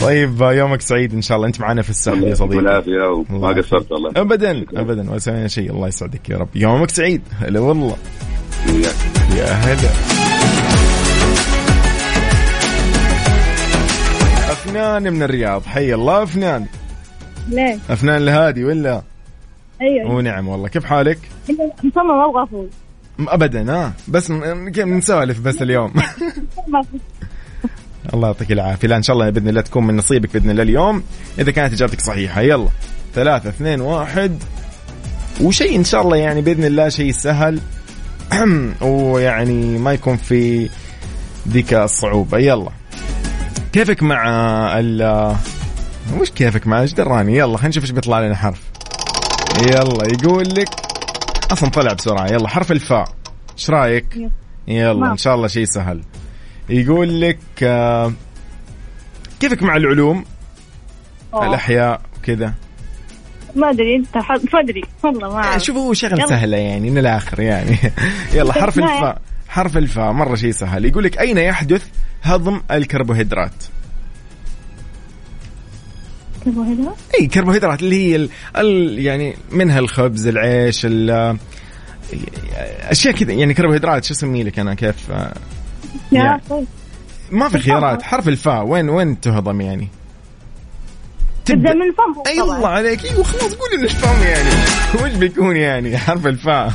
[0.00, 1.46] طيب يومك سعيد إن شاء الله.
[1.48, 2.58] أنت معنا في السحب يا صديقي.
[2.58, 4.10] العافية وما الله قصرت والله.
[4.16, 5.10] ابدا ابدا.
[5.10, 5.70] ولا سوينا شيء.
[5.70, 6.48] الله يسعدك يا رب.
[6.54, 7.22] يومك سعيد.
[7.40, 7.96] هلا والله.
[8.68, 8.94] وياك.
[9.36, 9.90] يا هلا.
[14.52, 15.62] أفنان من الرياض.
[15.66, 16.66] حي الله أفنان.
[17.48, 19.02] ليه؟ أفنان الهادي ولا؟
[19.82, 20.10] أيوه.
[20.14, 20.68] ونعم والله.
[20.68, 21.18] كيف حالك؟
[21.84, 22.68] مصمم ما أبغى افوز
[23.28, 25.92] ابدا ها بس م- كيف نسولف بس اليوم.
[28.14, 28.88] الله يعطيك العافية.
[28.88, 31.02] لا إن شاء الله بإذن الله تكون من نصيبك بإذن الله اليوم.
[31.38, 32.68] إذا كانت إجابتك صحيحة يلا.
[33.14, 34.42] ثلاثة اثنين واحد.
[35.40, 37.60] وشيء إن شاء الله يعني بإذن الله شيء سهل.
[38.80, 40.68] ويعني ما يكون في
[41.48, 42.38] ذيك الصعوبة.
[42.38, 42.70] يلا.
[43.72, 44.24] كيفك مع
[44.78, 45.34] ال
[46.20, 48.60] وش كيفك مع إيش دراني؟ يلا خلينا نشوف إيش بيطلع لنا حرف.
[49.66, 50.68] يلا يقول لك
[51.52, 52.26] أصلا طلع بسرعة.
[52.26, 53.08] يلا حرف الفاء.
[53.58, 54.30] إيش رأيك؟
[54.68, 55.12] يلا.
[55.12, 56.02] إن شاء الله شيء سهل.
[56.68, 58.12] يقول لك آه،
[59.40, 60.24] كيفك مع العلوم؟
[61.34, 61.46] أوه.
[61.46, 62.54] الأحياء وكذا.
[63.56, 64.16] ما أدري أنت
[64.54, 64.82] ما أدري.
[65.02, 66.26] والله ما اعرف شوف هو شغله.
[66.26, 67.76] سهلة يعني من الآخر يعني.
[68.34, 69.20] يلا حرف الفاء.
[69.48, 70.84] حرف الفاء مرة شيء سهل.
[70.84, 71.86] يقول لك أين يحدث
[72.22, 73.64] هضم الكربوهيدرات؟
[76.50, 78.28] هذا؟ إي كربوهيدرات اللي هي ال...
[78.56, 78.98] ال...
[78.98, 81.38] يعني منها الخبز العيش ال...
[82.82, 83.32] أشياء كذا.
[83.32, 85.34] يعني كربوهيدرات شو اسمي لك أنا؟ كيف؟ آه،
[86.12, 86.42] يا يعني.
[86.50, 86.66] طيب.
[87.30, 88.02] ما في خيارات.
[88.02, 88.64] حرف الفاء.
[88.64, 89.88] وين وين تهضم يعني؟
[91.44, 91.74] تبدأ.
[91.74, 93.04] من فم أي الله عليك.
[93.04, 94.50] أيوه خلاص قولي انه فم يعني.
[95.02, 96.72] وش بيكون يعني؟ حرف الفاء.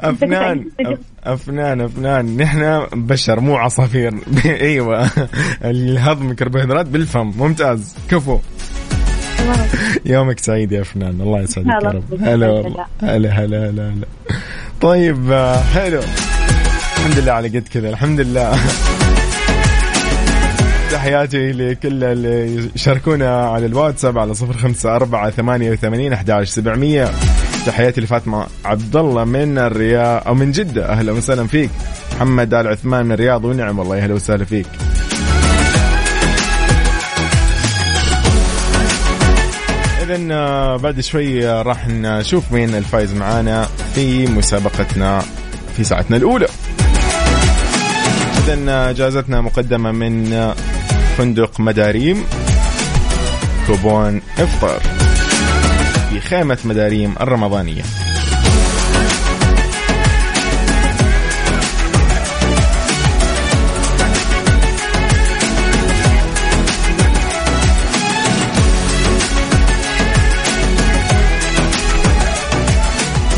[0.00, 0.64] أفنان
[1.24, 4.14] أفنان أفنان نحن بشر مو عصافير.
[4.46, 5.10] أيوه.
[5.64, 7.32] الهضم الكربوهيدرات بالفم.
[7.36, 7.94] ممتاز.
[8.10, 8.38] كفو.
[10.06, 11.20] يومك سعيد يا أفنان.
[11.20, 12.04] الله يسعدك يا رب.
[12.20, 12.86] هلا والله.
[13.02, 13.14] هلا.
[13.14, 13.94] هلا هلا هلا
[14.80, 16.00] طيب آه، حلو.
[16.96, 17.88] الحمد لله على قد كذا.
[17.88, 18.52] الحمد لله.
[20.90, 27.10] تحياتي لكل اللي يشاركونا على الواتساب على صفر خمسة أربعة ثمانية وثمانين أحد سبعمية.
[27.68, 30.88] تحياتي لفاطمة عبد الله من الرياض أو من جدة.
[30.88, 31.70] أهلا وسهلا فيك.
[32.16, 34.66] محمد آل عثمان من الرياض ونعم والله أهلا وسهلا فيك.
[40.02, 45.22] إذا آه، بعد شوي آه، راح نشوف مين الفايز معانا في مسابقتنا
[45.76, 46.46] في ساعتنا الأولى.
[48.38, 50.54] إذا جائزتنا مقدمة من آه،
[51.18, 52.24] فندق مداريم
[53.66, 54.97] كوبون إفطار.
[56.30, 57.82] خيمة مداريم الرمضانية.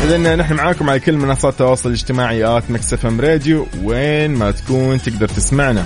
[0.03, 3.67] إذا نحن معاكم على كل منصات التواصل الاجتماعي at Mix FM Radio.
[3.83, 5.85] وين ما تكون تقدر تسمعنا.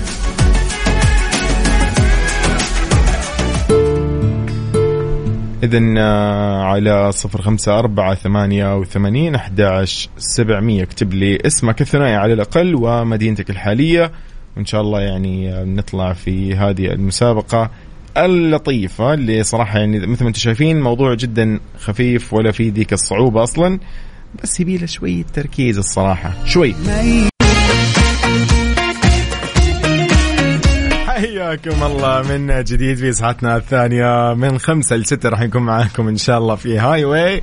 [5.64, 6.02] إذا
[6.64, 10.84] على صفر خمسة أربعة ثمانية وثمانين أحداش سبعمية.
[10.84, 14.12] اكتب لي اسمك الثنائي على الأقل ومدينتك الحالية.
[14.58, 17.70] وإن شاء الله يعني آه، نطلع في هذه المسابقة
[18.18, 23.44] اللطيفة اللي صراحة يعني مثل ما أنتم شايفين موضوع جدا خفيف ولا في ذيك الصعوبة
[23.44, 23.80] أصلا
[24.44, 26.46] بس يبي له شوية تركيز الصراحة.
[26.46, 26.76] شوي.
[31.16, 36.38] حياكم الله من جديد في ساعتنا الثانية من خمسة لستة راح نكون معاكم إن شاء
[36.38, 37.42] الله في Highway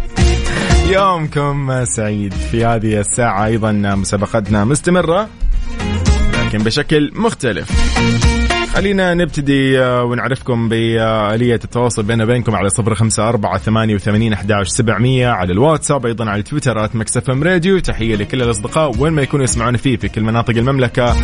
[0.90, 5.28] يومكم سعيد في هذه الساعة أيضا مسابقتنا مستمرة
[6.46, 7.70] لكن بشكل مختلف.
[8.74, 14.68] خلينا نبتدي آه، ونعرفكم بآلية التواصل بيننا وبينكم على صفر خمسة أربعة ثمانية وثمانين أحداش
[14.68, 17.78] سبعمية على الواتساب أيضا على تويتر at Mix FM Radio.
[17.78, 21.16] تحية لكل الأصدقاء وين ما يكونوا يسمعون فيه في كل مناطق المملكة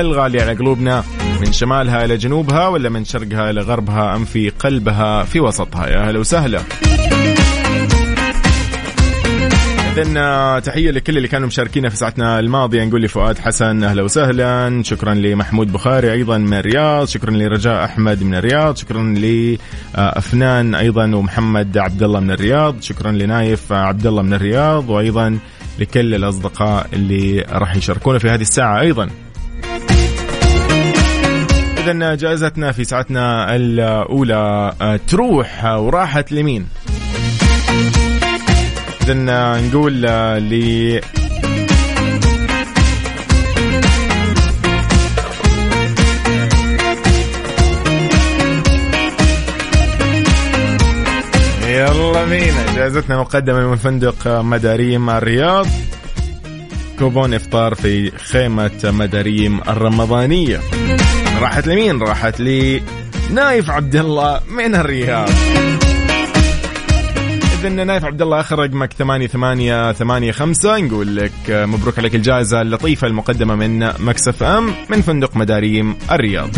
[0.00, 1.04] الغالية على قلوبنا.
[1.40, 5.86] من شمالها إلى جنوبها ولا من شرقها إلى غربها أم في قلبها في وسطها.
[5.86, 6.60] يا أهلا وسهلا.
[9.96, 12.84] إذن تحية لكل اللي كانوا مشاركينا في ساعتنا الماضية.
[12.84, 14.82] نقول لفؤاد حسن أهلا وسهلا.
[14.82, 17.08] شكرا لمحمود بخاري أيضا من الرياض.
[17.08, 18.76] شكرا لرجاء أحمد من الرياض.
[18.76, 22.82] شكرا لأفنان أيضا ومحمد عبد الله من الرياض.
[22.82, 24.90] شكرا لنايف عبد الله من الرياض.
[24.90, 25.38] وأيضا
[25.78, 28.80] لكل الأصدقاء اللي راح يشاركونا في هذه الساعة.
[28.80, 29.08] أيضا
[31.86, 36.66] إذا جائزتنا في ساعتنا الأولى آه، تروح آه، وراحت لمين؟
[39.02, 40.52] إذا نقول آه، ل
[51.66, 52.74] يلا بينا.
[52.76, 55.66] جائزتنا مقدمة من فندق مداريم الرياض.
[56.98, 60.60] كوبون إفطار في خيمة مداريم الرمضانية.
[61.40, 62.82] راحت لمين؟ راحت لي
[63.30, 65.28] نايف عبد الله من الرياض
[67.60, 72.60] إذا نايف عبد الله آخر رقمك ثمانية ثمانية ثمانية خمسة نقول لك مبروك عليك الجائزة
[72.60, 76.50] اللطيفة المقدمة من Mix FM من فندق مداريم الرياض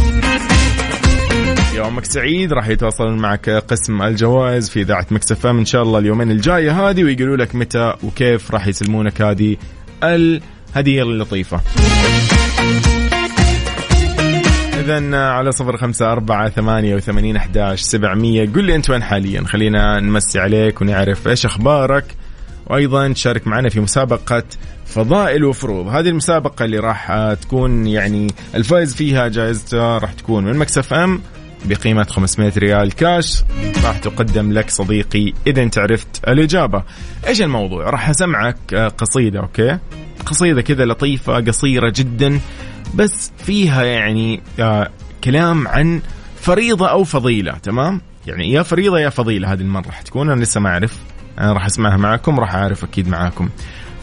[1.75, 6.31] يومك سعيد راح يتواصلون معك قسم الجوائز في إذاعة Mix FM إن شاء الله اليومين
[6.31, 9.57] الجاية هذه ويقولوا لك متى وكيف راح يسلمونك هذه
[10.03, 11.61] الهديه اللطيفة.
[14.89, 18.47] إذا على صفر خمسة أربعة ثمانية وثمانين أحداش سبعمية.
[18.47, 22.05] قل لي أنت وين حاليا؟ خلينا نمسي عليك ونعرف إيش أخبارك.
[22.67, 24.43] وأيضا تشارك معنا في مسابقة
[24.87, 25.89] فضائل وفروض.
[25.89, 31.21] هذه المسابقة اللي راح تكون يعني الفائز فيها جائزته راح تكون من Mix FM
[31.65, 33.43] بقيمة 500 ريال كاش.
[33.85, 36.83] راح تقدم لك صديقي إذا أنت عرفت الإجابة.
[37.27, 39.79] إيش الموضوع؟ راح أسمعك قصيدة okay؟
[40.27, 42.41] قصيدة كذا لطيفة قصيرة جدا.
[42.95, 44.91] بس فيها يعني آه
[45.25, 46.03] كلام عن
[46.41, 50.69] فريضة أو فضيلة تمام؟ يعني يا فريضة يا فضيلة هذه المرة تكون أنا لسه ما
[50.71, 50.99] أعرف.
[51.39, 53.49] أنا راح أسمعها معكم راح أعرف أكيد معاكم.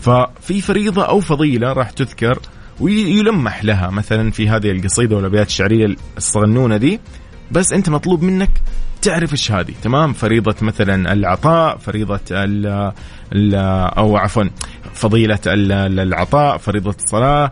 [0.01, 2.39] ففي فريضة أو فضيلة راح تذكر
[2.79, 6.99] ويلمح لها مثلا في هذه القصيدة والأبيات الشعرية الصغنونة دي
[7.51, 8.49] بس أنت مطلوب منك
[9.01, 13.55] تعرف إيش هذه تمام؟ فريضة مثلا العطاء فريضة ال
[13.97, 14.43] أو عفوا
[14.95, 17.51] فضيلة ال- العطاء فريضة الصلاة.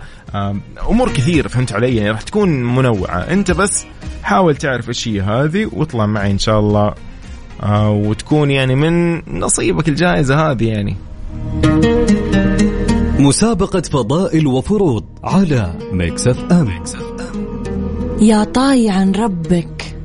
[0.89, 3.17] أمور كثير فهمت علي يعني راح تكون منوعة.
[3.19, 3.85] أنت بس
[4.23, 6.93] حاول تعرف إيش هي هذه واطلع معي إن شاء الله.
[7.63, 10.95] آه، وتكون يعني من نصيبك الجائزة هذه يعني.
[13.19, 16.83] مسابقة فضائل وفروض على Mix F M
[18.21, 19.95] يا طايع عن ربك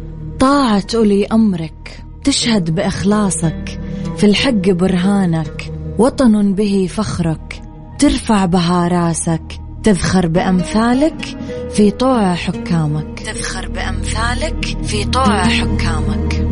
[0.40, 3.81] طاعة أولي أمرك تشهد بإخلاصك
[4.16, 7.62] في الحق برهانك وطن به فخرك
[7.98, 11.38] ترفع بها راسك تذخر بأمثالك
[11.70, 13.20] في طوع حكامك.
[13.20, 16.46] تذخر بأمثالك في طوع حكامك.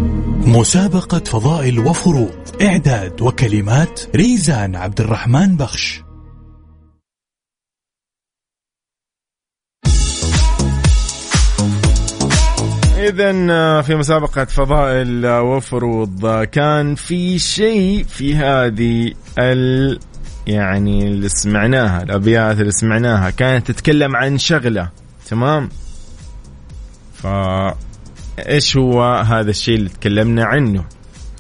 [0.46, 6.05] مسابقة فضائل وفروض إعداد وكلمات ريزان عبد الرحمن بخش.
[12.96, 19.98] إذا في مسابقة فضائل وفروض آه، كان في شيء في هذه ال
[20.46, 24.88] يعني اللي سمعناها الأبيات اللي سمعناها كانت تتكلم عن شغلة
[25.28, 25.68] تمام؟
[27.14, 27.26] ف
[28.38, 30.85] إيش هو هذا الشيء اللي تكلمنا عنه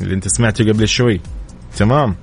[0.00, 1.20] اللي أنت سمعته قبل شوي
[1.76, 2.14] تمام؟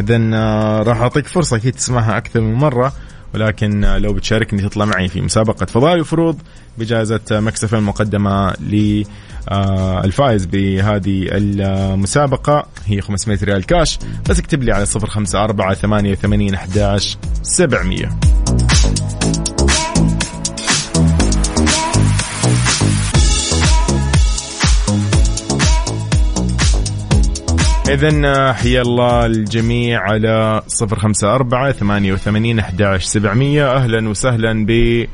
[0.00, 2.92] اذا آه، راح أعطيك فرصة أكيد تسمعها أكثر من مرة.
[3.34, 6.38] ولكن آه، لو بتشاركني تطلع معي في مسابقة فضائي وفروض
[6.78, 12.66] بجائزة مكسفه المقدمه للفائز بهذه المسابقة.
[12.86, 13.98] هي 500 ريال كاش.
[14.28, 18.10] بس اكتب لي على 054 88 11 700
[27.90, 33.76] إذا حيا الله الجميع على صفر خمسة أربعة ثمانية وثمانين أحداش سبعمية.
[33.76, 35.04] أهلا وسهلا ب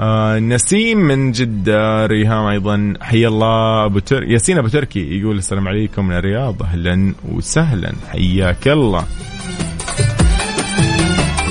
[0.00, 2.94] آه، نسيم من جدة ريهام أيضا.
[3.00, 4.22] حيا الله أبو تر...
[4.22, 6.62] ياسين أبو تركي يقول السلام عليكم من الرياض.
[6.62, 7.92] أهلا وسهلا.
[8.10, 9.04] حياك الله.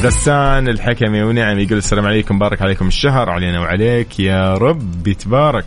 [0.03, 2.39] غسان الحكمي ونعم يقول السلام عليكم.
[2.39, 3.29] بارك عليكم الشهر.
[3.29, 4.19] علينا وعليك.
[4.19, 5.65] يا رب يتبارك.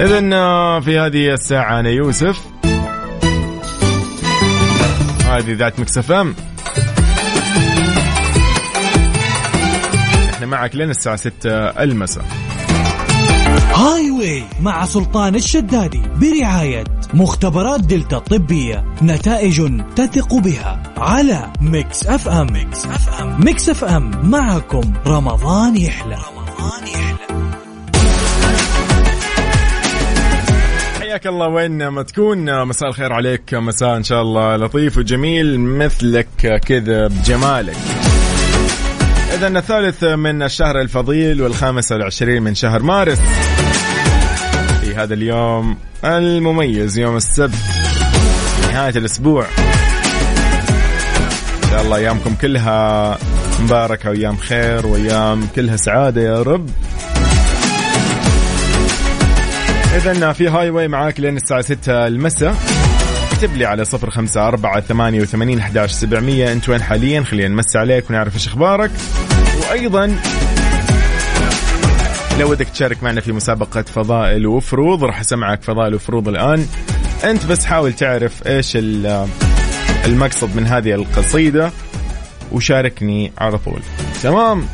[0.00, 0.20] إذا
[0.80, 2.46] في هذه الساعة أنا يوسف.
[5.24, 6.34] هذه إذاعة Mix FM.
[10.34, 11.50] إحنا معك لين الساعة 6
[11.82, 12.24] المساء.
[13.74, 22.46] Highway مع سلطان الشدادي برعاية مختبرات دلتا الطبية نتائج تثق بها على Mix FM.
[22.52, 23.44] Mix FM.
[23.44, 24.30] Mix FM.
[24.30, 26.14] معكم رمضان يحلى.
[26.14, 27.15] رمضان يحلى.
[31.16, 32.64] حياك الله وين ما تكون.
[32.64, 37.76] مساء الخير عليك مساء إن شاء الله لطيف وجميل مثلك كذا بجمالك.
[39.34, 43.18] إذا الثالث من الشهر الفضيل والخامس والعشرين من شهر مارس.
[44.80, 47.54] في هذا اليوم المميز يوم السبت
[48.72, 49.46] نهاية الأسبوع.
[51.64, 53.18] إن شاء الله أيامكم كلها
[53.60, 56.70] مباركة وأيام خير وأيام كلها سعادة يا رب.
[59.96, 62.56] إذا في هاي واي معاك لين الساعة 6 المساء.
[63.32, 66.52] اكتب لي على صفر خمسة أربعة ثمانية وثمانين أحداش سبعمية.
[66.52, 68.90] أنت وين حاليا؟ خلينا نمسي عليك ونعرف إيش أخبارك.
[69.60, 70.16] وأيضا
[72.38, 76.66] لو ودك تشارك معنا في مسابقة فضائل وفروض راح أسمعك فضائل وفروض الآن.
[77.24, 79.26] أنت بس حاول تعرف إيش ال-
[80.04, 81.70] المقصد من هذه القصيدة
[82.52, 83.80] وشاركني على طول.
[84.22, 84.66] تمام؟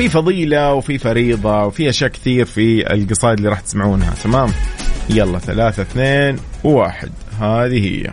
[0.00, 4.14] في فضيلة وفي فريضة وفي أشياء كثير في القصائد اللي راح تسمعونها.
[4.24, 4.50] تمام؟
[5.10, 7.10] يلا ثلاثة اثنين واحد.
[7.40, 8.10] هذه هي.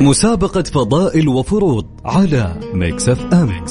[0.00, 3.64] مسابقة فضائل وفروض على Mix FM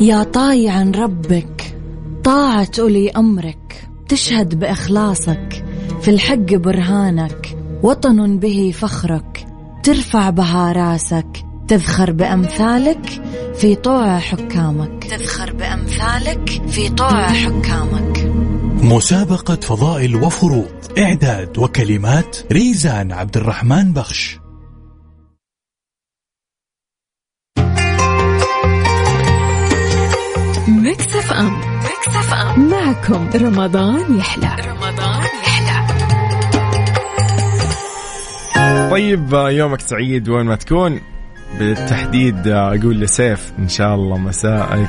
[0.00, 1.76] يا طايعا ربك
[2.24, 3.88] طاعة أولي أمرك.
[4.08, 5.64] تشهد بإخلاصك
[6.00, 7.56] في الحق برهانك.
[7.82, 9.46] وطن به فخرك
[9.82, 11.51] ترفع بها رأسك.
[11.68, 13.22] تذخر بأمثالك
[13.54, 15.04] في طوع حكامك.
[15.04, 18.32] تذخر بأمثالك في طوع حكامك.
[18.84, 24.38] مسابقة فضائل وفروض إعداد وكلمات ريزان عبد الرحمن بخش.
[30.68, 32.70] ام Mix FM.
[32.70, 34.56] معكم رمضان يحلى.
[34.66, 35.82] رمضان يحلى.
[38.90, 41.11] طيب يومك سعيد وين ما تكون.
[41.58, 44.88] بالتحديد أقول لسيف إن شاء الله مساءك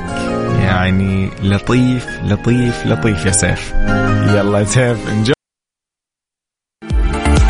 [0.58, 3.72] يعني لطيف لطيف لطيف يا سيف.
[4.28, 5.34] يلا يا سيف enjoy.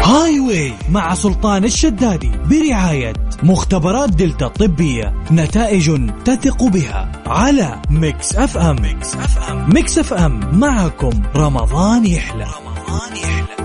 [0.05, 3.13] Highway مع سلطان الشدادي برعاية
[3.43, 8.77] مختبرات دلتا الطبية نتائج تثق بها على Mix FM.
[8.83, 9.75] Mix FM.
[9.75, 10.59] Mix FM.
[10.59, 12.45] معكم رمضان يحلى.
[12.45, 13.64] رمضان يحلى.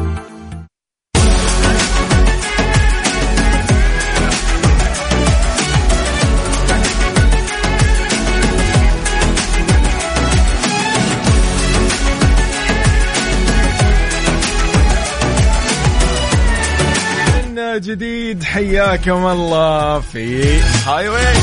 [17.89, 21.35] جديد حياكم الله في Highway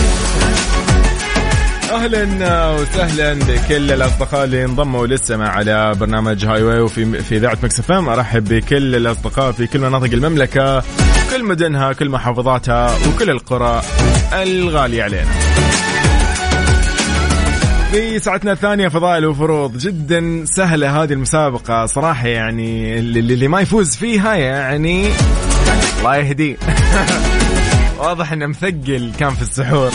[1.93, 8.09] أهلا وسهلا بكل الأصدقاء اللي انضموا للسماع على برنامج Highway وفي في إذاعة Mix FM.
[8.09, 10.83] أرحب بكل الأصدقاء في كل مناطق المملكة
[11.31, 13.83] كل مدنها كل محافظاتها وكل القرى
[14.33, 15.31] الغالية علينا.
[17.93, 23.97] في ساعتنا الثانية فضائل وفروض جدا سهلة هذه المسابقة صراحة يعني اللي, اللي ما يفوز
[23.97, 25.09] فيها يعني
[25.99, 26.57] الله يهديه
[27.99, 29.91] واضح إنه مثقل كان في السحور.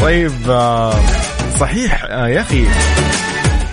[0.00, 0.94] طيب آه،
[1.60, 2.64] صحيح آه، يا أخي.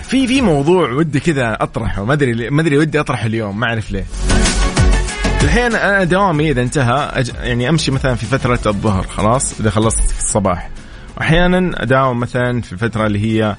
[0.02, 2.04] في في موضوع ودي كذا أطرحه.
[2.04, 4.04] ما أدري ما أدري ودي أطرحه اليوم ما أعرف ليه.
[5.44, 7.30] الحين أنا دوامي إذا انتهى أج...
[7.40, 10.70] يعني أمشي مثلا في فترة الظهر خلاص؟ إذا خلصت في الصباح.
[11.16, 13.56] واحيانا أداوم مثلا في الفترة اللي هي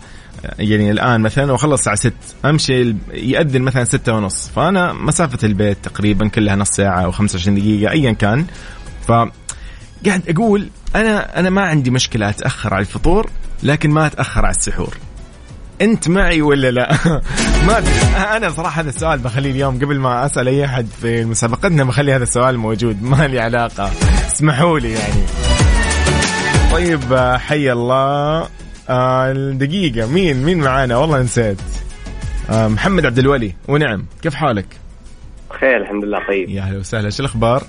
[0.60, 2.14] يعني الآن مثلا واخلص الساعة 6
[2.46, 4.52] أمشي يأذن مثلا 6 ونص.
[4.56, 8.46] فأنا مسافة البيت تقريبا كلها نص ساعة أو 25 دقيقة ايا كان.
[9.08, 9.12] ف
[10.06, 13.30] قاعد أقول أنا أنا ما عندي مشكلة أتأخر على الفطور
[13.64, 14.98] لكن ما أتأخر على السحور.
[15.82, 16.98] أنت معي ولا لا؟
[17.68, 17.84] ما
[18.38, 22.24] أنا صراحة هذا السؤال بخليه اليوم قبل ما أسأل أي أحد في مسابقتنا بخلي هذا
[22.24, 23.04] السؤال موجود.
[23.04, 23.92] ما لي علاقة.
[24.28, 25.24] اسمحوا لي يعني.
[26.72, 28.48] طيب حي الله.
[28.90, 30.08] آه دقيقة.
[30.08, 31.58] مين؟ مين معانا؟ والله نسيت.
[32.50, 33.54] آه محمد عبد الولي.
[33.68, 34.06] ونعم.
[34.22, 34.66] كيف حالك؟
[35.50, 36.20] بخير الحمد لله.
[36.28, 36.50] طيب.
[36.50, 37.10] يا أهلا وسهلا.
[37.10, 37.64] شو الأخبار؟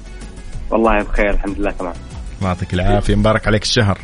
[0.70, 1.92] والله بخير الحمد لله تمام.
[2.38, 3.14] الله يعطيك العافية.
[3.14, 3.98] مبارك عليك الشهر.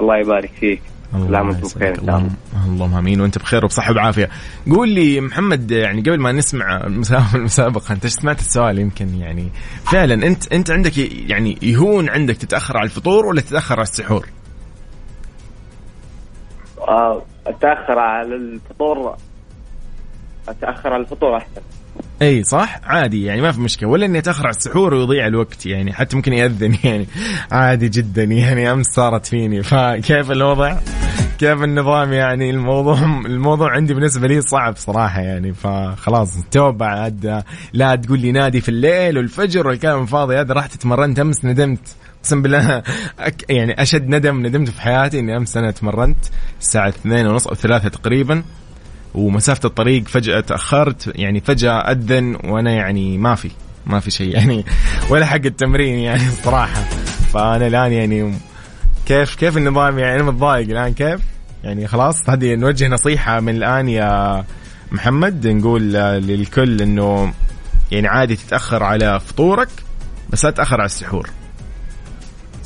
[0.00, 0.80] الله يبارك فيك.
[1.14, 2.30] الله وأنتم بخير إن شاء الله.
[2.66, 3.20] اللهم آمين.
[3.20, 4.28] وأنت بخير وبصحة وبعافيه
[4.70, 6.86] قول لي محمد يعني قبل ما نسمع
[7.34, 9.48] المسابقة أنت سمعت السؤال؟ يمكن يعني
[9.84, 10.98] فعلا انت أنت عندك
[11.30, 14.26] يعني يهون عندك تتأخر على الفطور ولا تتأخر على السحور؟
[16.88, 19.16] آه، أتأخر على الفطور.
[20.48, 21.60] أتأخر على الفطور أحسن.
[22.22, 23.88] أي صح؟ عادي يعني ما في مشكلة.
[23.88, 27.06] ولا إني أتأخر على السحور ويضيع الوقت يعني حتى ممكن يأذن يعني.
[27.52, 29.62] عادي جدا يعني أمس صارت فيني.
[29.62, 30.76] فكيف الوضع؟
[31.38, 35.52] كيف النظام يعني؟ الموضوع الموضوع عندي بالنسبة لي صعب صراحة يعني.
[35.52, 37.42] فخلاص توبه عاد.
[37.72, 41.96] لا تقول لي نادي في الليل والفجر والكلام الفاضي هذا رحت تمرنت أمس ندمت.
[42.26, 42.82] أقسم بالله
[43.18, 46.18] أك يعني أشد ندم ندمت في حياتي إني أمس أنا تمرنت
[46.60, 48.42] الساعة اثنين ونص أو ثلاثة تقريبا
[49.14, 53.50] ومسافة الطريق فجأة تأخرت يعني فجأة أذن وأنا يعني ما في
[53.86, 54.64] ما في شيء يعني
[55.10, 56.80] ولا حق التمرين يعني صراحة
[57.32, 58.34] فأنا الآن يعني
[59.06, 61.20] كيف كيف النظام؟ يعني أنا متضايق الآن كيف؟
[61.64, 64.44] يعني خلاص هذه نوجه نصيحة من الآن يا
[64.92, 67.32] محمد نقول للكل إنه
[67.92, 69.68] يعني عادي تتأخر على فطورك
[70.30, 71.30] بس لا تتأخر على السحور.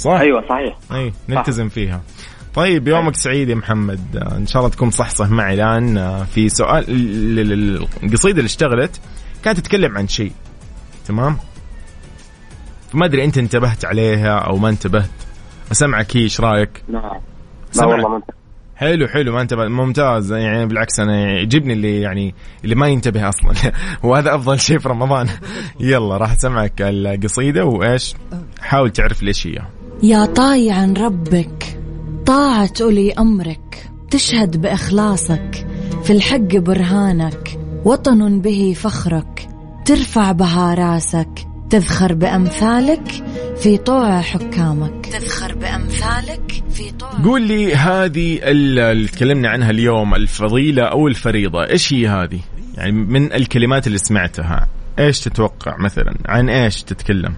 [0.01, 0.77] صح؟ أيوه صحيح.
[0.93, 1.75] أي نلتزم صح.
[1.75, 2.01] فيها.
[2.55, 4.17] طيب يومك سعيد يا محمد.
[4.37, 6.25] إن شاء الله تكون صح صح معي الآن.
[6.25, 6.85] في سؤال
[8.03, 9.01] القصيدة اللي اشتغلت
[9.45, 10.33] كانت تتكلم عن شيء.
[11.07, 11.37] تمام؟
[12.93, 15.11] فما أدري أنت انتبهت عليها أو ما انتبهت.
[15.73, 17.21] أسمعك هي إيش رأيك؟ نعم.
[17.77, 18.23] لا والله ما
[18.77, 20.33] حلو حلو ما انتبه ممتاز.
[20.33, 22.35] يعني بالعكس أنا يعجبني اللي يعني
[22.65, 23.73] اللي ما ينتبه أصلا.
[24.05, 25.29] وهذا أفضل شيء في رمضان.
[25.81, 27.65] يلا راح أسمعك القصيدة.
[27.65, 28.15] وإيش؟
[28.61, 29.63] حاول تعرف ليش هي.
[30.03, 31.79] يا طايعا ربك
[32.27, 35.67] طاعة أولي أمرك تشهد بإخلاصك
[36.05, 39.49] في الحق برهانك وطن به فخرك
[39.85, 41.29] ترفع بها رأسك
[41.71, 43.25] تذخر بأمثالك
[43.57, 45.07] في طوع حكامك.
[45.07, 51.93] تذخر بأمثالك في طوع قول لي هذه اللي تكلمنا عنها اليوم الفضيلة أو الفريضة إيش
[51.93, 52.41] هي هذه؟
[52.75, 57.35] يعني من الكلمات اللي سمعتها إيش تتوقع مثلا؟ عن إيش تتكلم؟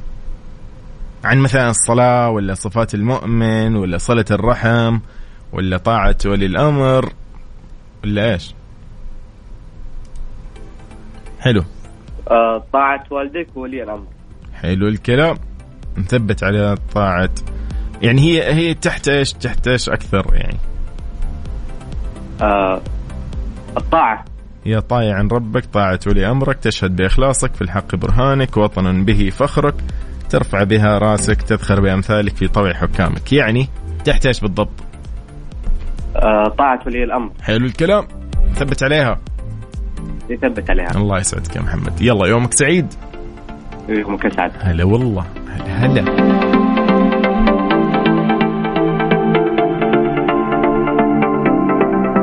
[1.24, 4.98] عن مثلا الصلاة ولا صفات المؤمن ولا صلة الرحم
[5.52, 7.12] ولا طاعة ولي الأمر
[8.04, 8.54] ولا إيش؟
[11.40, 11.64] حلو.
[12.30, 14.06] آه طاعة والدك وولي الأمر.
[14.54, 15.36] حلو الكلام.
[15.98, 17.30] نثبت على طاعة.
[18.02, 20.58] يعني هي هي تحت إيش؟ تحت إيش أكثر يعني؟
[22.42, 22.80] آه
[23.76, 24.24] الطاعة.
[24.66, 29.74] يا طايع عن ربك طاعة ولي أمرك تشهد بإخلاصك في الحق برهانك وطنا به فخرك.
[30.32, 33.32] ترفع بها راسك تذخر بأمثالك في طوع حكامك.
[33.32, 33.68] يعني
[34.04, 34.68] تحت إيش بالضبط؟
[36.16, 37.30] آه طاعة ولي الأمر.
[37.42, 38.06] حلو الكلام.
[38.54, 39.20] ثبت عليها.
[40.30, 40.90] يثبت عليها.
[40.90, 42.00] الله يسعدك يا محمد.
[42.00, 42.86] يلا يومك سعيد؟
[43.88, 45.26] يومك اسعد هلا والله.
[45.48, 46.02] هلا هلا.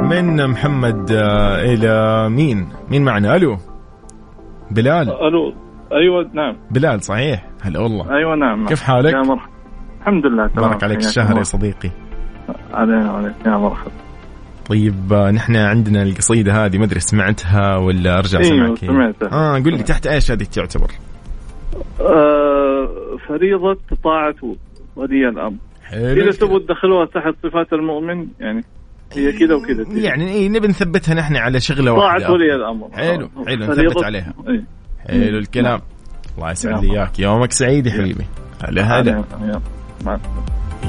[0.10, 3.58] من محمد آه، إلى مين؟ مين معنا؟ ألو.
[4.72, 5.10] بلال.
[5.10, 5.69] ألو.
[5.92, 6.56] أيوه نعم.
[6.72, 8.18] بلال صحيح؟ هلا والله.
[8.18, 8.68] أيوه نعم.
[8.68, 9.52] كيف حالك؟ يا مرحبا.
[10.02, 10.70] الحمد لله تمام.
[10.70, 11.90] بارك عليك الشهر يا صديقي.
[12.74, 13.92] علينا عليك يا مرحبا.
[14.70, 19.30] طيب آه، نحن عندنا القصيدة هذه ما أدري سمعتها ولا أرجع أيوه اسمعك سمعتها.
[19.32, 20.92] آه قل لي تحت إيش هذه تعتبر؟
[22.02, 22.90] آه
[23.28, 24.36] فريضة طاعة
[24.96, 25.58] ولي الأمر.
[25.84, 26.24] حلو.
[26.24, 28.64] إذا تبغوا تدخلوها تحت صفات المؤمن يعني
[29.14, 32.24] هي كذا وكذا يعني إيه نبي نثبتها نحن على شغلة واحدة.
[32.24, 32.90] طاعة ولي الأمر.
[32.94, 34.34] حلو آه، حلو نثبت عليها.
[34.48, 34.79] إيه.
[35.10, 35.82] حلو الكلام.
[36.38, 37.20] الله يسعد لي إياك.
[37.20, 38.26] يومك سعيد يا حبيبي.
[38.64, 39.12] هلا هلا.
[39.12, 39.62] يا-
[40.06, 40.20] مع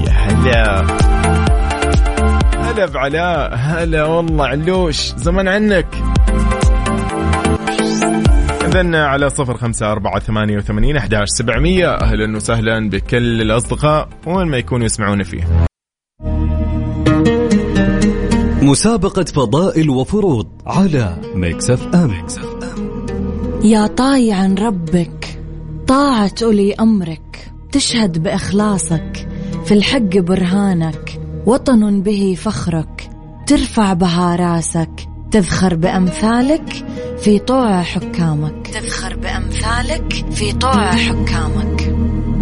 [0.05, 0.85] يا هلا.
[2.57, 3.55] هلا بعلاء.
[3.55, 5.13] هلا والله علوش.
[5.15, 5.87] زمان عنك.
[8.65, 11.87] إذن على صفر خمسة أربعة ثمانية وثمانين أحداش سبعمية.
[11.87, 15.47] أهلا وسهلا بكل الأصدقاء وين ما يكونوا يسمعونا فيه.
[18.61, 22.11] مسابقة فضائل وفروض على Mix FM.
[23.63, 25.39] يا طايعا ربك
[25.87, 29.27] طاعة أولي أمرك تشهد بإخلاصك
[29.65, 33.09] في الحق برهانك وطن به فخرك
[33.47, 36.85] ترفع بها رأسك تذخر بأمثالك
[37.19, 38.67] في طوع حكامك.
[38.67, 41.95] تذخر بأمثالك في طوع حكامك.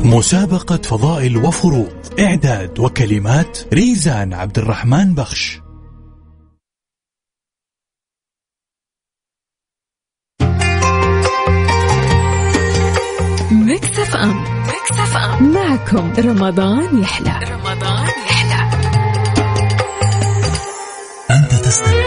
[0.04, 5.62] مسابقة فضائل وفروض إعداد وكلمات ريزان عبد الرحمن بخش.
[13.84, 14.44] Mix FM.
[14.68, 15.54] Mix FM.
[15.54, 17.40] معكم رمضان يحلى.
[17.52, 18.70] رمضان يحلى.
[21.32, 21.99] أنت تستمع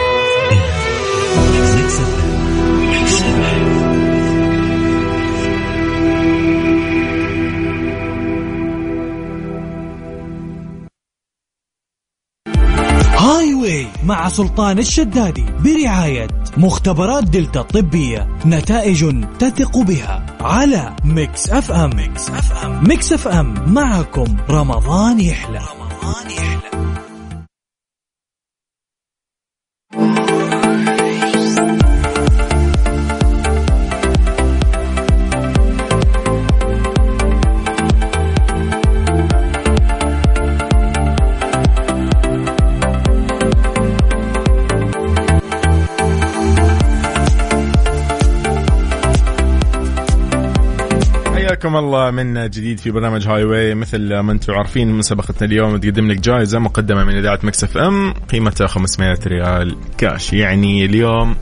[13.33, 21.91] Highway مع سلطان الشدادي برعاية مختبرات دلتا الطبية نتائج تثق بها على Mix FM.
[21.97, 22.89] Mix FM.
[22.89, 23.75] Mix FM.
[23.75, 25.59] معكم رمضان يحلى.
[25.59, 26.82] رمضان يحلى.
[51.73, 56.21] حياكم الله من جديد في برنامج Highway مثل ما أنتم عارفين مسابقتنا اليوم تقدم لك
[56.21, 61.37] جائزة مقدمة من إذاعة Mix FM قيمتها 500 ريال كاش يعني اليوم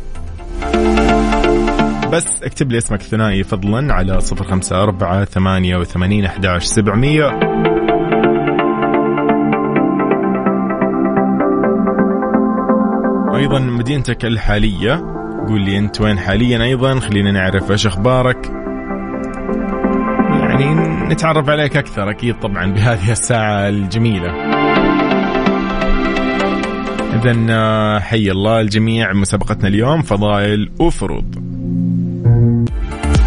[2.12, 7.30] بس اكتب لي اسمك ثنائي فضلا على 054 88 11 700
[13.34, 14.94] أيضا مدينتك الحالية.
[15.48, 17.00] قول لي أنت وين حاليا أيضا.
[17.00, 18.69] خلينا نعرف إيش أخبارك.
[20.60, 24.30] يعني نتعرف عليك أكثر أكيد طبعا بهذه الساعة الجميلة.
[27.14, 31.50] اذا حي الله الجميع مسابقتنا اليوم فضائل وفروض.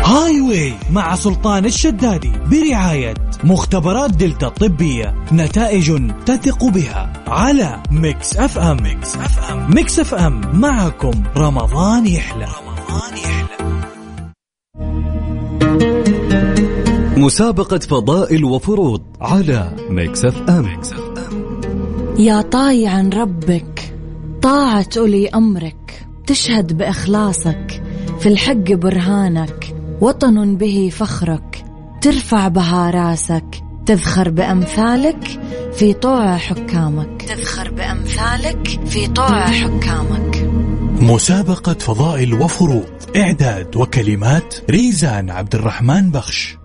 [0.03, 3.13] Highway مع سلطان الشدادي برعاية
[3.43, 8.77] مختبرات دلتا الطبية نتائج تثق بها على Mix FM.
[8.83, 9.75] Mix FM.
[9.75, 10.41] Mix FM.
[10.59, 12.45] معكم رمضان يحلى.
[12.45, 13.62] رمضان يحلى.
[17.17, 20.81] مسابقة فضائل وفروض على Mix FM
[22.19, 23.95] يا طايعا ربك
[24.41, 27.83] طاعة أولي أمرك تشهد بإخلاصك
[28.19, 31.65] في الحق برهانك وطن به فخرك
[32.01, 35.39] ترفع بها راسك تذخر بأمثالك
[35.73, 37.21] في طوع حكامك.
[37.21, 40.49] تذخر بأمثالك في طوع حكامك.
[41.01, 46.62] مسابقة فضائل وفروض إعداد وكلمات ريزان عبد الرحمن بخش.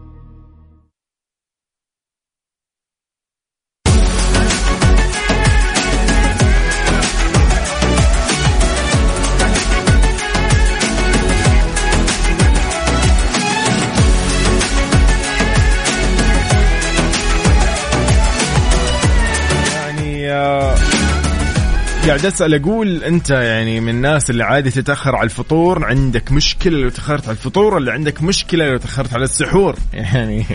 [22.09, 26.89] قاعد أسأل أقول أنت يعني من الناس اللي عادي تتأخر على الفطور عندك مشكلة لو
[26.89, 30.47] تأخرت على الفطور ولا عندك مشكلة لو تأخرت على السحور؟ يعني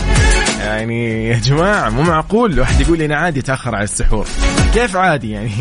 [0.59, 4.27] يعني يا جماعة مو معقول الواحد يقول لي أنا عادي أتأخر على السحور.
[4.73, 5.51] كيف عادي يعني؟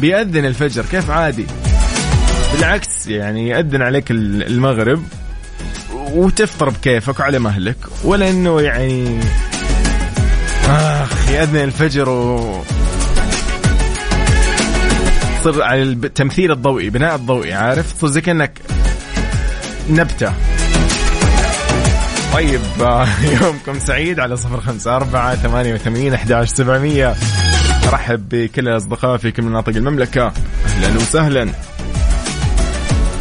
[0.00, 1.46] بيأذن الفجر كيف عادي؟
[2.54, 5.02] بالعكس يعني يأذن عليك المغرب
[5.92, 9.20] وتفطر بكيفك وعلى مهلك ولا إنه يعني
[10.68, 12.62] آخ يأذن الفجر و
[15.44, 18.60] تصير على التمثيل الضوئي بناء الضوئي عارف؟ تصير زي كانك
[19.90, 20.32] نبتة.
[22.34, 22.60] طيب
[23.42, 27.14] يومكم سعيد على صفر خمسة أربعة ثمانية وثمانين أحداش سبعمية.
[27.88, 30.32] أرحب بكل الأصدقاء في كل مناطق المملكة.
[30.66, 31.48] أهلا وسهلا.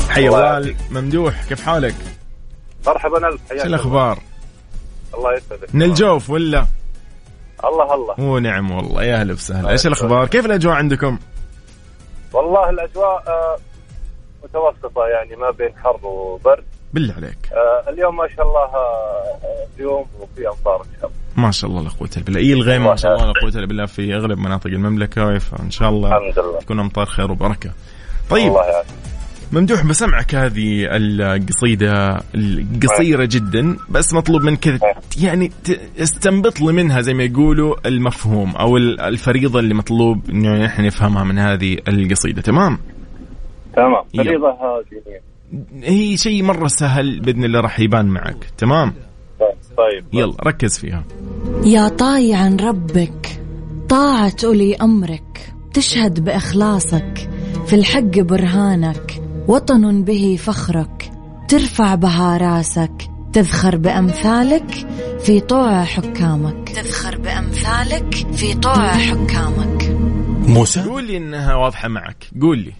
[0.10, 1.96] حي الله ممدوح كيف حالك؟
[2.88, 4.20] مرحبا ألف شو الأخبار؟
[5.14, 5.76] الله يسعدك.
[5.76, 6.66] من الجوف ولا؟
[7.64, 8.20] الله الله.
[8.20, 9.70] ونعم والله يا أهلا وسهلا.
[9.70, 11.20] إيش الأخبار؟ كيف الأجواء عندكم؟
[12.34, 13.58] والله الأجواء آه،
[14.44, 16.64] متوسطة يعني ما بين حر وبرد.
[16.94, 17.38] بالله عليك.
[17.54, 19.40] آه، اليوم ما شاء الله آه،
[19.78, 21.46] اليوم وفي أمطار إن شاء الله.
[21.46, 22.40] ما شاء الله لا قوة إلا بالله.
[22.40, 25.90] اي الغيم ما شاء الله لا قوة إلا بالله في أغلب مناطق المملكة فان شاء
[25.90, 26.60] الله الحمد لله.
[26.60, 27.72] تكون أمطار خير وبركة.
[28.30, 28.48] طيب.
[28.48, 28.88] الله يعني.
[29.54, 34.80] ممدوح بسمعك هذه القصيدة القصيرة جدا بس مطلوب منك كذا
[35.22, 35.52] يعني
[35.98, 41.40] استنبط لي منها زي ما يقولوا المفهوم أو الفريضة اللي مطلوب إنه نحن نفهمها من
[41.40, 42.42] هذه القصيدة.
[42.42, 42.78] تمام؟
[43.76, 44.04] تمام.
[44.18, 44.58] فريضة
[44.92, 45.22] دينية
[45.84, 48.46] هي شيء مرة سهل بإذن الله راح يبان معك.
[48.58, 48.94] تمام؟
[49.78, 50.06] طيب.
[50.14, 51.04] يلا ركز فيها.
[51.66, 53.42] يا طايعا ربك
[53.90, 57.30] طاعة أولي أمرك تشهد بإخلاصك
[57.68, 61.12] في الحق برهانك وطن به فخرك.
[61.48, 62.92] ترفع بها راسك.
[63.34, 64.88] تذخر بأمثالك
[65.20, 66.70] في طوع حكامك.
[66.70, 69.84] تذخر بأمثالك في طوع حكامك.
[70.48, 72.26] موسى؟ قول لي إنها واضحة معك.
[72.42, 72.74] قول لي.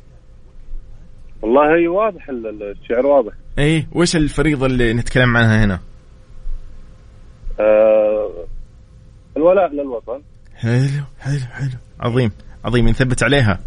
[1.42, 3.34] والله هي واضح الشعر واضح.
[3.60, 5.80] إي وش الفريضة اللي نتكلم عنها هنا؟
[7.60, 8.30] آه
[9.38, 10.22] الولاء للوطن.
[10.56, 11.78] حلو حلو حلو.
[12.00, 12.32] عظيم
[12.66, 12.90] عظيم.
[12.90, 13.60] نثبت عليها.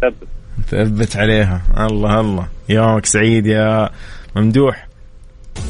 [0.00, 0.28] ثبت.
[0.70, 1.62] ثبت عليها.
[1.78, 2.46] الله الله.
[2.68, 3.90] يومك سعيد يا
[4.36, 4.88] ممدوح.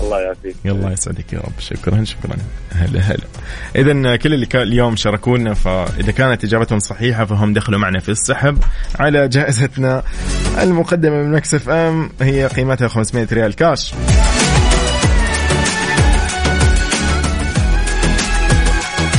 [0.00, 0.56] الله يعافيك.
[0.66, 1.52] الله يسعدك يا رب.
[1.58, 2.36] شكرا شكرا.
[2.72, 3.24] هلا هلا.
[3.76, 8.58] اذا كل اللي اليوم شاركوا لنا فإذا كانت إجابتهم صحيحة فهم دخلوا معنا في السحب
[8.98, 10.02] على جائزتنا
[10.62, 12.10] المقدمة من مكسف إم.
[12.20, 13.94] هي قيمتها 500 ريال كاش.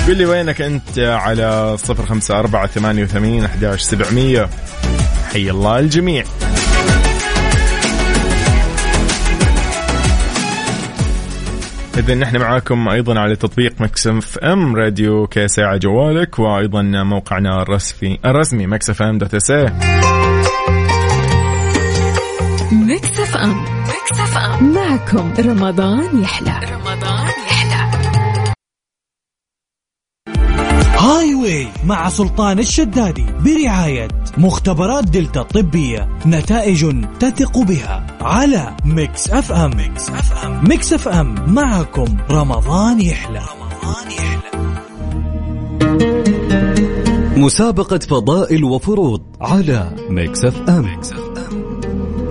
[0.07, 4.49] قل لي وينك أنت على 054 88 11700
[5.35, 6.23] حي الله الجميع.
[11.97, 18.67] إذا نحن معاكم أيضا على تطبيق Mix FM Radio كساعة جوالك وأيضا موقعنا الرسمي الرسمي
[18.67, 19.51] Mix FM dot SA
[22.71, 23.65] Mix FM.
[23.81, 24.73] Mix FM.
[24.73, 26.59] معكم رمضان يحلى.
[26.73, 27.04] رمضان
[31.05, 39.77] Highway مع سلطان الشدادي برعاية مختبرات دلتا الطبية نتائج تثق بها على Mix FM.
[39.77, 42.17] Mix FM Mix FM معكم.
[42.31, 43.39] رمضان يحلى.
[43.39, 44.75] رمضان يحلى
[47.37, 51.01] مسابقة فضائل وفروض على Mix FM.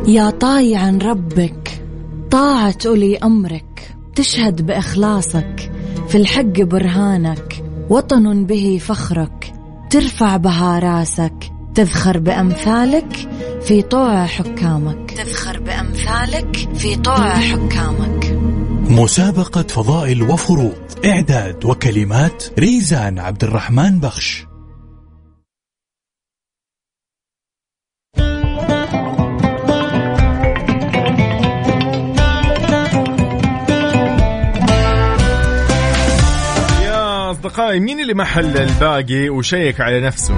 [0.07, 1.83] يا طايعا ربك
[2.31, 5.73] طاعة أولي أمرك تشهد بإخلاصك
[6.09, 7.54] في الحق برهانك
[7.91, 9.53] وطن به فخرك
[9.91, 13.29] ترفع بها راسك تذخر بأمثالك
[13.63, 15.11] في طوع حكامك.
[15.11, 18.39] تذخر بأمثالك في طوع حكامك.
[18.89, 20.75] مسابقة فضائل وفروض
[21.05, 24.47] إعداد وكلمات ريزان عبد الرحمن بخش.
[37.45, 40.35] أصدقائي مين اللي ما حل الباقي وشيك على نفسه؟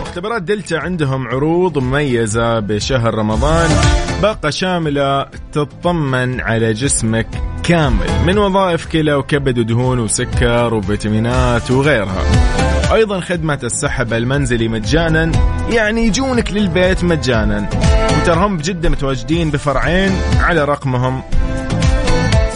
[0.00, 3.70] مختبرات دلتا عندهم عروض مميزة بشهر رمضان.
[4.22, 7.26] باقة شاملة تطمن على جسمك
[7.62, 12.22] كامل من وظائف كلى وكبد ودهون وسكر وفيتامينات وغيرها.
[12.92, 15.32] أيضا خدمة السحب المنزلي مجانا
[15.70, 17.68] يعني يجونك للبيت مجانا.
[18.20, 21.22] وترهم بجدة متواجدين بفرعين على رقمهم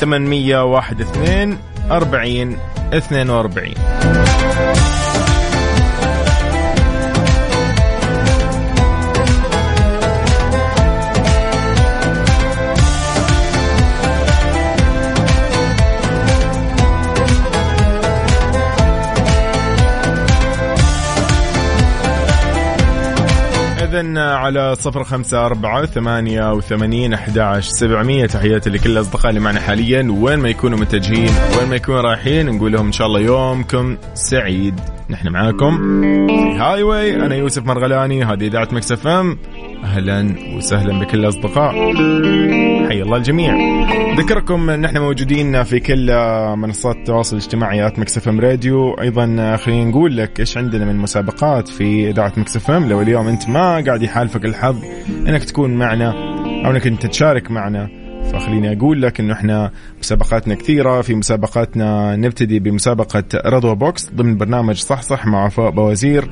[0.01, 1.57] 812
[1.91, 2.57] 40
[2.93, 4.20] 42
[24.01, 28.27] إذا على صفر خمسة أربعة ثمانية وثمانين أحد سبعمية.
[28.27, 30.17] تحياتي لكل الأصدقاء اللي معنا حاليا.
[30.21, 34.81] وين ما يكونوا متجهين وين ما يكونوا رايحين نقول لهم إن شاء الله يومكم سعيد.
[35.11, 35.79] نحن معاكم
[36.27, 39.39] في Highway أنا يوسف مرغلاني هذه إذاعة Mix FM.
[39.85, 41.75] أهلا وسهلا بكل الأصدقاء
[42.91, 43.55] حي الله الجميع.
[44.15, 46.13] ذكركم إن إحنا موجودين في كل
[46.57, 48.95] منصات التواصل الاجتماعي at Mix FM Radio.
[49.01, 52.89] أيضا خلينا نقول لك إيش عندنا من مسابقات في إذاعة Mix FM.
[52.89, 54.85] لو اليوم أنت ما قاعد يحالفك الحظ
[55.29, 56.11] إنك تكون معنا
[56.67, 57.89] أو إنك أنت تشارك معنا
[58.33, 61.01] فخليني أقول لك إنه إحنا مسابقاتنا كثيرة.
[61.01, 66.31] في مسابقاتنا نبتدي بمسابقة رضوى box ضمن برنامج صح صح مع وفاء بوازير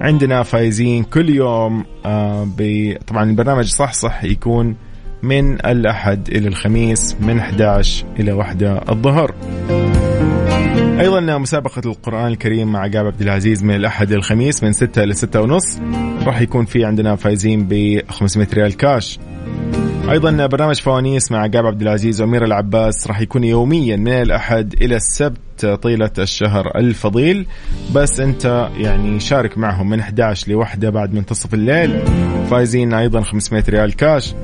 [0.00, 2.48] عندنا فايزين كل يوم آه
[3.06, 4.76] طبعا البرنامج صح صح يكون
[5.22, 9.34] من الأحد إلى الخميس من 11 إلى 1 الظهر.
[11.00, 15.14] أيضا مسابقة القرآن الكريم مع عقاب عبد العزيز من الأحد إلى الخميس من 6 إلى
[15.14, 15.78] 6 ونص.
[16.26, 19.18] راح يكون في عندنا فايزين ب 500 ريال كاش.
[20.10, 24.96] أيضا برنامج فوانيس مع عقاب عبد العزيز وأمير العباس راح يكون يوميا من الأحد إلى
[24.96, 27.46] السبت طيلة الشهر الفضيل.
[27.94, 32.02] بس أنت يعني شارك معهم من 11 لوحدة بعد منتصف الليل.
[32.50, 34.34] فايزين أيضا 500 ريال كاش.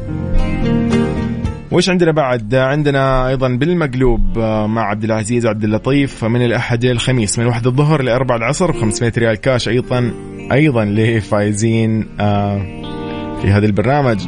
[1.72, 4.38] وش عندنا بعد؟ عندنا أيضا بالمقلوب
[4.68, 8.74] مع عبد العزيز وعبد اللطيف من الأحد إلى الخميس من واحد الظهر لاربع العصر ب
[8.74, 10.12] 500 ريال كاش أيضا
[10.52, 12.58] أيضا لفايزين آه،
[13.42, 14.18] في هذا البرنامج.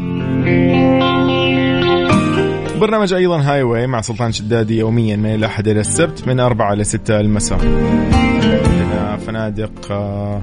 [2.80, 6.84] برنامج أيضا هاي واي مع سلطان شدادي يوميا من الأحد إلى السبت من أربعة إلى
[6.84, 7.58] ستة المساء.
[7.58, 10.42] عندنا فنادق آه،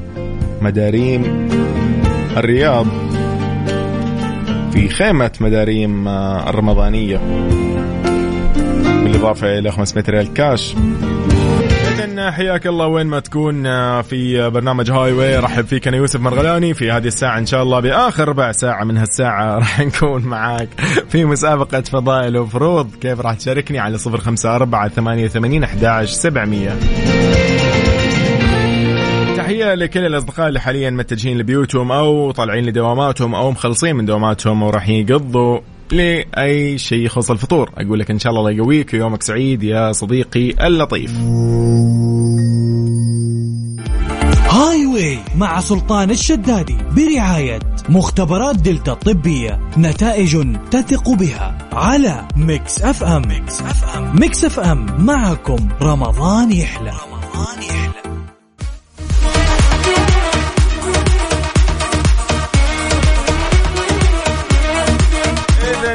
[0.62, 1.48] مداريم
[2.38, 2.88] الرياض
[4.72, 7.18] في خيمة مداريم آه، الرمضانية.
[9.04, 10.76] بالإضافة إلى 500 ريال كاش
[12.00, 15.38] إذن حياك الله وين ما تكون آه، في برنامج هاي واي.
[15.38, 17.38] رحب فيك أنا يوسف مرغلاني في هذه الساعة.
[17.38, 20.70] إن شاء الله بآخر ربع ساعة من هالساعة راح نكون معاك
[21.10, 22.96] في مسابقة فضائل وفروض.
[23.02, 26.76] كيف راح تشاركني؟ على صفر خمسة أربعة ثمانية وثمانين أحداش سبعمية.
[29.48, 34.90] تحية لكل الأصدقاء اللي حاليا متجهين لبيوتهم أو طالعين لدواماتهم أو مخلصين من دواماتهم وراح
[34.90, 35.60] يقضوا
[35.92, 37.70] لأي شيء يخص الفطور.
[37.78, 41.12] أقول لك إن شاء الله الله يقويك ويومك سعيد يا صديقي اللطيف.
[44.50, 53.22] Highway مع سلطان الشدادي برعاية مختبرات دلتا الطبية نتائج تثق بها على Mix FM.
[53.28, 54.20] Mix FM.
[54.20, 55.06] Mix FM.
[55.06, 56.92] معكم رمضان يحلى.
[56.92, 58.07] رمضان يحلى.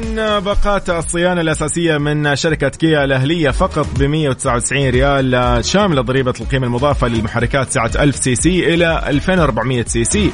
[0.03, 6.67] إذا باقات الصيانة الأساسية من شركة كيا الأهلية فقط ب 199 ريال شاملة ضريبة القيمة
[6.67, 10.31] المضافة للمحركات سعة 1000 سي سي إلى 2400 سي سي.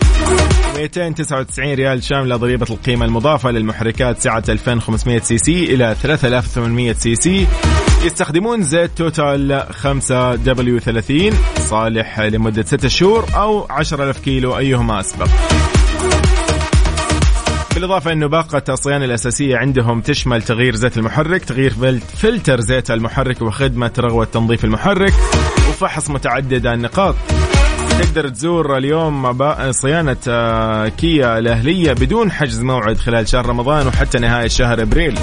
[0.76, 7.46] 299 ريال شاملة ضريبة القيمة المضافة للمحركات سعة 2500 سي سي إلى 3800 سي سي.
[8.04, 15.28] يستخدمون زيت Total 5 W 30 صالح لمدة 6 شهور أو 10000 كيلو أيهما أسبق.
[17.78, 23.92] بالإضافة أنه باقة الصيانة الأساسية عندهم تشمل تغيير زيت المحرك تغيير فلتر زيت المحرك وخدمة
[23.98, 25.12] رغوة تنظيف المحرك
[25.68, 27.14] وفحص متعدد النقاط.
[27.98, 29.38] تقدر تزور اليوم
[29.70, 35.18] صيانة آه، كيا الأهلية بدون حجز موعد خلال شهر رمضان وحتى نهاية شهر أبريل.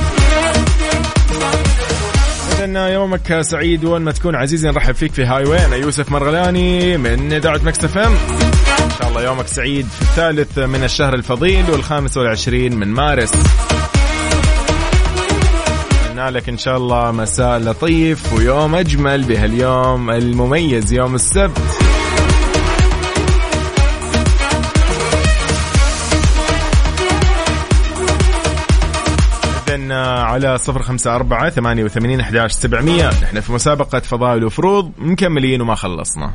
[2.51, 7.33] إذن يومك سعيد وين ما تكون عزيزي نرحب فيك في Highway أنا يوسف مرغلاني من
[7.33, 8.01] إذاعة Mix FM.
[8.03, 8.54] إن
[8.99, 13.33] شاء الله يومك سعيد في الثالث من الشهر الفضيل والخامس والعشرين من مارس.
[16.05, 21.61] أتمنى لك إن شاء الله مساء لطيف ويوم أجمل بهاليوم المميز يوم السبت.
[29.91, 33.09] على صفر خمسة أربعة ثمانية وثمانين أحداش سبعمية.
[33.09, 36.33] نحن في مسابقة فضائل وفروض مكملين وما خلصنا.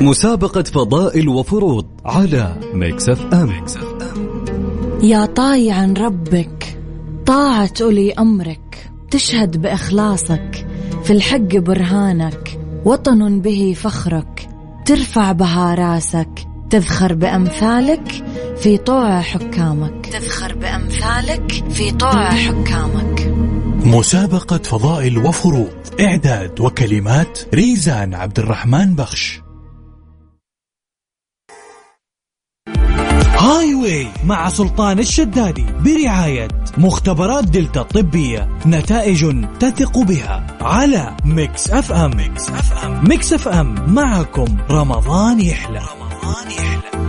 [0.00, 3.64] مسابقة فضائل وفروض على Mix FM
[5.02, 6.78] يا طايعن ربك
[7.26, 10.66] طاعة أولي أمرك تشهد بإخلاصك
[11.04, 14.48] في الحق برهانك وطن به فخرك
[14.86, 18.24] ترفع بها راسك تذخر بأمثالك
[18.56, 20.06] في طوع حكامك.
[20.06, 23.34] تذخر بأمثالك في طوع حكامك.
[23.84, 25.70] مسابقة فضائل وفروض
[26.00, 29.40] إعداد وكلمات ريزان عبد الرحمن بخش.
[33.40, 42.16] Highway مع سلطان الشدادي برعاية مختبرات دلتا الطبية نتائج تثق بها على Mix FM.
[42.16, 43.08] Mix FM.
[43.08, 43.94] Mix FM.
[43.94, 45.78] معكم رمضان يحلى.
[45.78, 46.99] رمضان يحلى.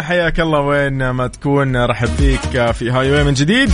[0.00, 1.84] حياك الله وين ما تكون.
[1.84, 3.70] رحب فيك في Highway من جديد.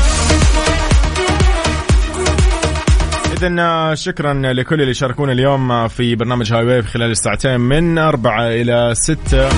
[3.33, 9.49] إذا شكرا لكل اللي شاركونا اليوم في برنامج Highway خلال الساعتين من أربعة إلى ستة.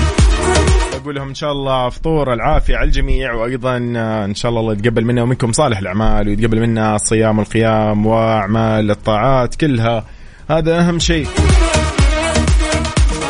[0.93, 5.05] أقول لهم إن شاء الله فطور العافية على الجميع وأيضا إن شاء الله الله يتقبل
[5.05, 10.05] منا ومنكم صالح الأعمال ويتقبل منا الصيام والقيام وأعمال الطاعات كلها.
[10.49, 11.27] هذا أهم شيء.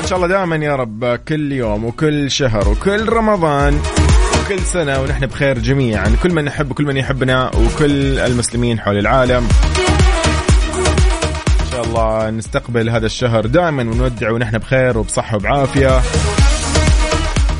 [0.03, 3.81] إن شاء الله دائما يا رب كل يوم وكل شهر وكل رمضان
[4.39, 6.15] وكل سنة ونحن بخير جميعا.
[6.23, 9.47] كل من نحب وكل من يحبنا وكل المسلمين حول العالم.
[11.61, 16.01] إن شاء الله نستقبل هذا الشهر دائما ونودع ونحن بخير وبصحة وبعافية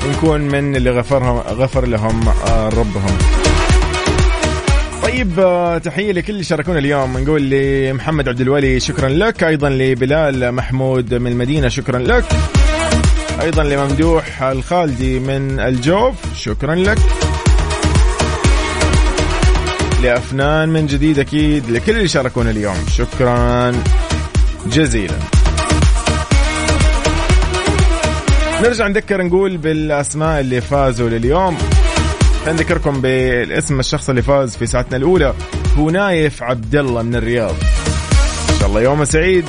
[0.05, 3.42] ونكون من اللي غفرهم غفر لهم آه، ربهم.
[5.03, 7.17] طيب آه، تحية لكل اللي شاركونا اليوم.
[7.17, 9.43] نقول لمحمد عبد الولي شكرا لك.
[9.43, 12.25] أيضا لبلال محمود من المدينة شكرا لك.
[13.41, 16.97] أيضا لممدوح الخالدي من الجوف شكرا لك.
[20.03, 23.71] لأفنان من جديد أكيد لكل اللي شاركونا اليوم شكرا
[24.65, 25.15] جزيلا.
[28.61, 31.57] نرجع نذكر نقول بالأسماء اللي فازوا لليوم.
[32.47, 35.33] نذكركم بالاسم الشخص اللي فاز في ساعتنا الأولى
[35.77, 37.55] هو نايف عبد الله من الرياض
[38.49, 39.45] إن شاء الله يوم سعيد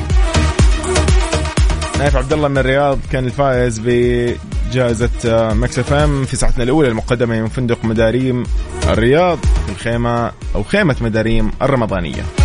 [1.98, 5.10] نايف عبد الله من الرياض كان الفائز بجائزة
[5.54, 8.42] Mix FM في ساعتنا الأولى المقدمة من فندق مداريم
[8.88, 12.43] الرياض في الخيمة أو خيمة مداريم الرمضانية.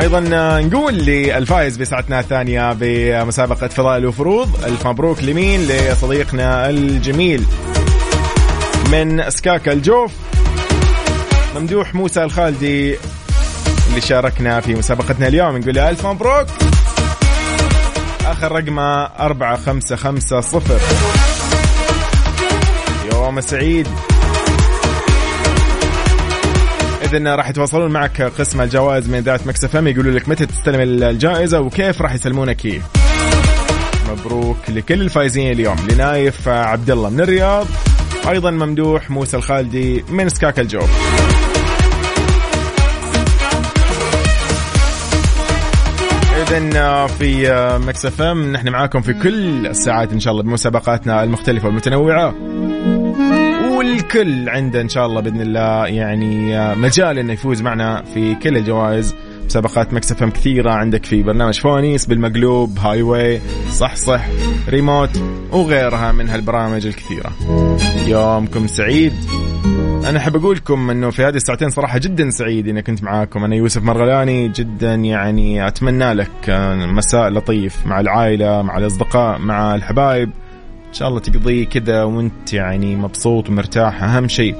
[0.00, 0.20] أيضا
[0.60, 7.44] نقول للفائز بساعتنا الثانية بمسابقة فضائل وفروض ألف مبروك لمين؟ لصديقنا الجميل
[8.92, 10.12] من سكاكا الجوف
[11.56, 12.96] ممدوح موسى الخالدي
[13.88, 15.56] اللي شاركنا في مسابقتنا اليوم.
[15.56, 16.46] نقول ألف مبروك.
[18.26, 20.80] آخر رقمه أربعة خمسة خمسة صفر.
[23.12, 23.88] يوم سعيد.
[27.16, 29.88] اذا راح يتواصلون معك قسم الجوائز من إذاعة مكس إم.
[29.88, 32.82] يقولوا لك متى تستلم الجائزة وكيف راح يسلمونك اياه
[34.10, 35.76] مبروك لكل الفايزين اليوم.
[35.90, 37.66] لنايف عبد الله من الرياض
[38.28, 40.90] أيضا ممدوح موسى الخالدي من سكاكا الجوف.
[46.48, 47.48] اذا في
[47.86, 52.34] Mix FM نحن معاكم في كل الساعات إن شاء الله بمسابقاتنا المختلفة والمتنوعة.
[53.94, 59.14] والكل عنده إن شاء الله بإذن الله يعني مجال إنه يفوز معنا في كل الجوائز.
[59.44, 63.40] مسابقات Mix FM كثيرة عندك في برنامج فوانيس بالمقلوب Highway
[63.70, 64.26] صح صح
[64.68, 65.22] ريموت
[65.52, 67.32] وغيرها من هالبرامج الكثيرة.
[68.06, 69.12] يومكم سعيد.
[70.08, 73.44] أنا أحب أقول لكم إنه في هذه الساعتين صراحة جدا سعيد إني كنت معاكم.
[73.44, 76.50] أنا يوسف مرغلاني جدا يعني أتمنى لك
[76.94, 80.30] مساء لطيف مع العائلة مع الأصدقاء مع الحبايب.
[80.94, 84.02] إن شاء الله تقضيه كذا وأنت يعني مبسوط ومرتاح.
[84.02, 84.54] أهم شيء.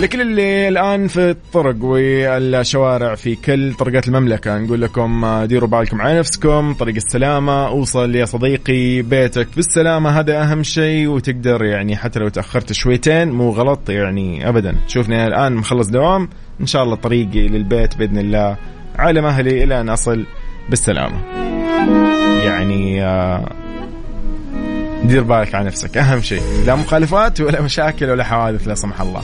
[0.00, 6.18] لكل اللي الآن في الطرق والشوارع في كل طرقات المملكة نقول لكم ديروا بالكم على
[6.18, 6.74] نفسكم.
[6.74, 10.10] طريق السلامة أوصل يا صديقي بيتك بالسلامة.
[10.10, 14.74] هذا أهم شيء وتقدر يعني حتى لو تأخرت شويتين مو غلط يعني ابدا.
[14.86, 16.28] شوفني الآن مخلص دوام.
[16.60, 18.56] إن شاء الله طريقي للبيت بإذن الله.
[18.96, 20.26] على مهلي إلى أن أصل
[20.70, 21.16] بالسلامة.
[22.44, 23.67] يعني آه
[25.04, 26.42] دير بالك على نفسك أهم شيء.
[26.66, 29.22] لا مخالفات ولا مشاكل ولا حوادث لا سمح الله.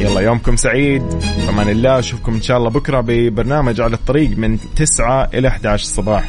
[0.00, 1.02] يلا يومكم سعيد.
[1.46, 1.98] فمان الله.
[1.98, 6.24] أشوفكم إن شاء الله بكرة ببرنامج على الطريق من 9 إلى 11 الصباح.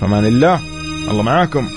[0.00, 0.60] فمان الله.
[1.10, 1.68] الله معاكم.